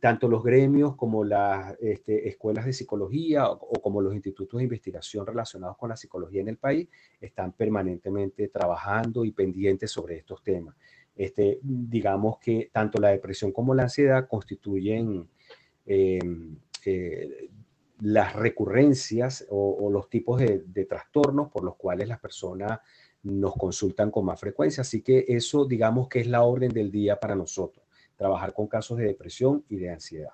Tanto 0.00 0.28
los 0.28 0.42
gremios 0.42 0.96
como 0.96 1.24
las 1.24 1.76
este, 1.80 2.26
escuelas 2.26 2.64
de 2.64 2.72
psicología 2.72 3.50
o, 3.50 3.80
como 3.82 4.00
los 4.00 4.14
institutos 4.14 4.58
de 4.58 4.64
investigación 4.64 5.26
relacionados 5.26 5.76
con 5.76 5.90
la 5.90 5.96
psicología 5.96 6.40
en 6.40 6.48
el 6.48 6.56
país 6.56 6.88
están 7.20 7.52
permanentemente 7.52 8.48
trabajando 8.48 9.26
y 9.26 9.32
pendientes 9.32 9.90
sobre 9.90 10.16
estos 10.16 10.42
temas. 10.42 10.74
Este, 11.14 11.58
digamos 11.62 12.38
que 12.38 12.70
tanto 12.72 12.98
la 12.98 13.08
depresión 13.08 13.52
como 13.52 13.74
la 13.74 13.82
ansiedad 13.82 14.26
constituyen 14.26 15.28
em, 15.84 16.56
eh, 16.86 17.50
las 18.00 18.34
recurrencias 18.36 19.44
o, 19.50 19.90
los 19.90 20.08
tipos 20.08 20.40
de, 20.40 20.62
de, 20.66 20.84
trastornos 20.86 21.50
por 21.50 21.64
los 21.64 21.76
cuales 21.76 22.08
las 22.08 22.20
personas 22.20 22.78
nos 23.24 23.54
consultan 23.54 24.10
con 24.10 24.24
más 24.24 24.40
frecuencia. 24.40 24.80
Así 24.80 25.02
que 25.02 25.26
eso, 25.28 25.66
digamos 25.66 26.08
que 26.08 26.20
es 26.20 26.26
la 26.28 26.42
orden 26.42 26.70
del 26.70 26.90
día 26.90 27.18
para 27.18 27.34
nosotros 27.34 27.87
trabajar 28.18 28.52
con 28.52 28.66
casos 28.66 28.98
de 28.98 29.06
depresión 29.06 29.64
y 29.68 29.76
de 29.76 29.90
ansiedad. 29.90 30.32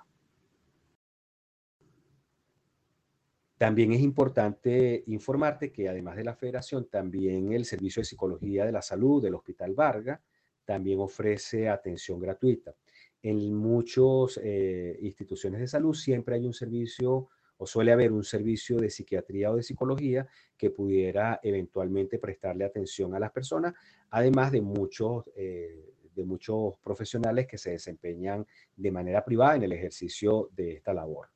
También 3.57 3.93
es 3.93 4.01
importante 4.01 5.03
informarte 5.07 5.71
que 5.71 5.87
además 5.87 6.17
de 6.17 6.25
la 6.25 6.35
federación, 6.35 6.89
también 6.89 7.53
el 7.53 7.63
Servicio 7.63 8.01
de 8.01 8.05
Psicología 8.05 8.65
de 8.65 8.73
la 8.73 8.81
Salud 8.81 9.23
del 9.23 9.35
Hospital 9.35 9.73
Vargas 9.73 10.19
también 10.65 10.99
ofrece 10.99 11.69
atención 11.69 12.19
gratuita. 12.19 12.75
En 13.21 13.55
muchas 13.55 14.41
eh, 14.43 14.97
instituciones 15.01 15.61
de 15.61 15.67
salud 15.67 15.93
siempre 15.93 16.35
hay 16.35 16.45
un 16.45 16.53
servicio 16.53 17.29
o 17.57 17.65
suele 17.65 17.93
haber 17.93 18.11
un 18.11 18.23
servicio 18.23 18.77
de 18.77 18.89
psiquiatría 18.89 19.51
o 19.51 19.55
de 19.55 19.63
psicología 19.63 20.27
que 20.57 20.71
pudiera 20.71 21.39
eventualmente 21.41 22.19
prestarle 22.19 22.65
atención 22.65 23.15
a 23.15 23.19
las 23.19 23.31
personas, 23.31 23.73
además 24.09 24.51
de 24.51 24.61
muchos 24.61 25.23
eh, 25.35 25.93
de 26.15 26.23
muchos 26.23 26.75
profesionales 26.83 27.47
que 27.47 27.57
se 27.57 27.71
desempeñan 27.71 28.45
de 28.75 28.91
manera 28.91 29.23
privada 29.23 29.55
en 29.55 29.63
el 29.63 29.73
ejercicio 29.73 30.49
de 30.55 30.73
esta 30.73 30.93
labor. 30.93 31.27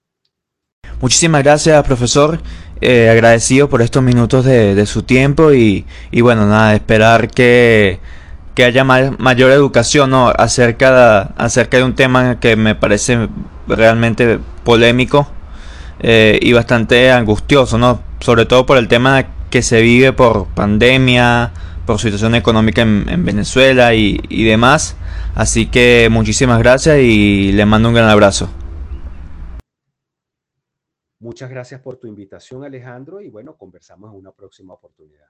Muchísimas 1.02 1.44
gracias, 1.44 1.82
profesor. 1.86 2.40
Eh, 2.82 3.10
agradecido 3.10 3.70
por 3.70 3.82
estos 3.82 4.04
minutos 4.04 4.46
de, 4.46 4.86
su 4.86 5.04
tiempo 5.04 5.54
y, 5.54 5.86
bueno, 6.22 6.46
nada, 6.46 6.76
esperar 6.76 7.30
que, 7.30 8.00
haya 8.58 8.84
mayor 8.84 9.52
educación 9.52 10.12
acerca, 10.14 10.92
de, 10.92 11.30
acerca 11.38 11.78
de 11.78 11.84
un 11.84 11.96
tema 11.96 12.42
que 12.42 12.58
me 12.58 12.76
parece 12.76 13.30
realmente 13.68 14.38
polémico 14.66 15.30
eh, 16.02 16.38
y 16.42 16.52
bastante 16.52 17.10
angustioso, 17.10 17.78
¿no? 17.78 18.02
Sobre 18.20 18.46
todo 18.46 18.66
por 18.66 18.78
el 18.78 18.90
tema 18.90 19.28
que 19.50 19.62
se 19.62 19.82
vive 19.82 20.12
por 20.12 20.48
pandemia, 20.48 21.54
por 21.90 22.00
situación 22.00 22.36
económica 22.36 22.84
en, 22.84 23.26
Venezuela 23.26 23.96
y, 23.96 24.22
y, 24.30 24.44
demás. 24.44 24.96
Así 25.34 25.72
que 25.72 26.08
muchísimas 26.12 26.60
gracias 26.60 27.00
y 27.00 27.52
le 27.52 27.66
mando 27.66 27.90
un 27.90 27.96
gran 27.96 28.08
abrazo. 28.08 28.48
Muchas 31.20 31.50
gracias 31.50 31.82
por 31.82 31.98
tu 31.98 32.06
invitación, 32.06 32.64
Alejandro, 32.64 33.22
y 33.22 33.30
bueno, 33.30 33.58
conversamos 33.58 34.12
en 34.12 34.20
una 34.20 34.32
próxima 34.32 34.76
oportunidad. 34.76 35.26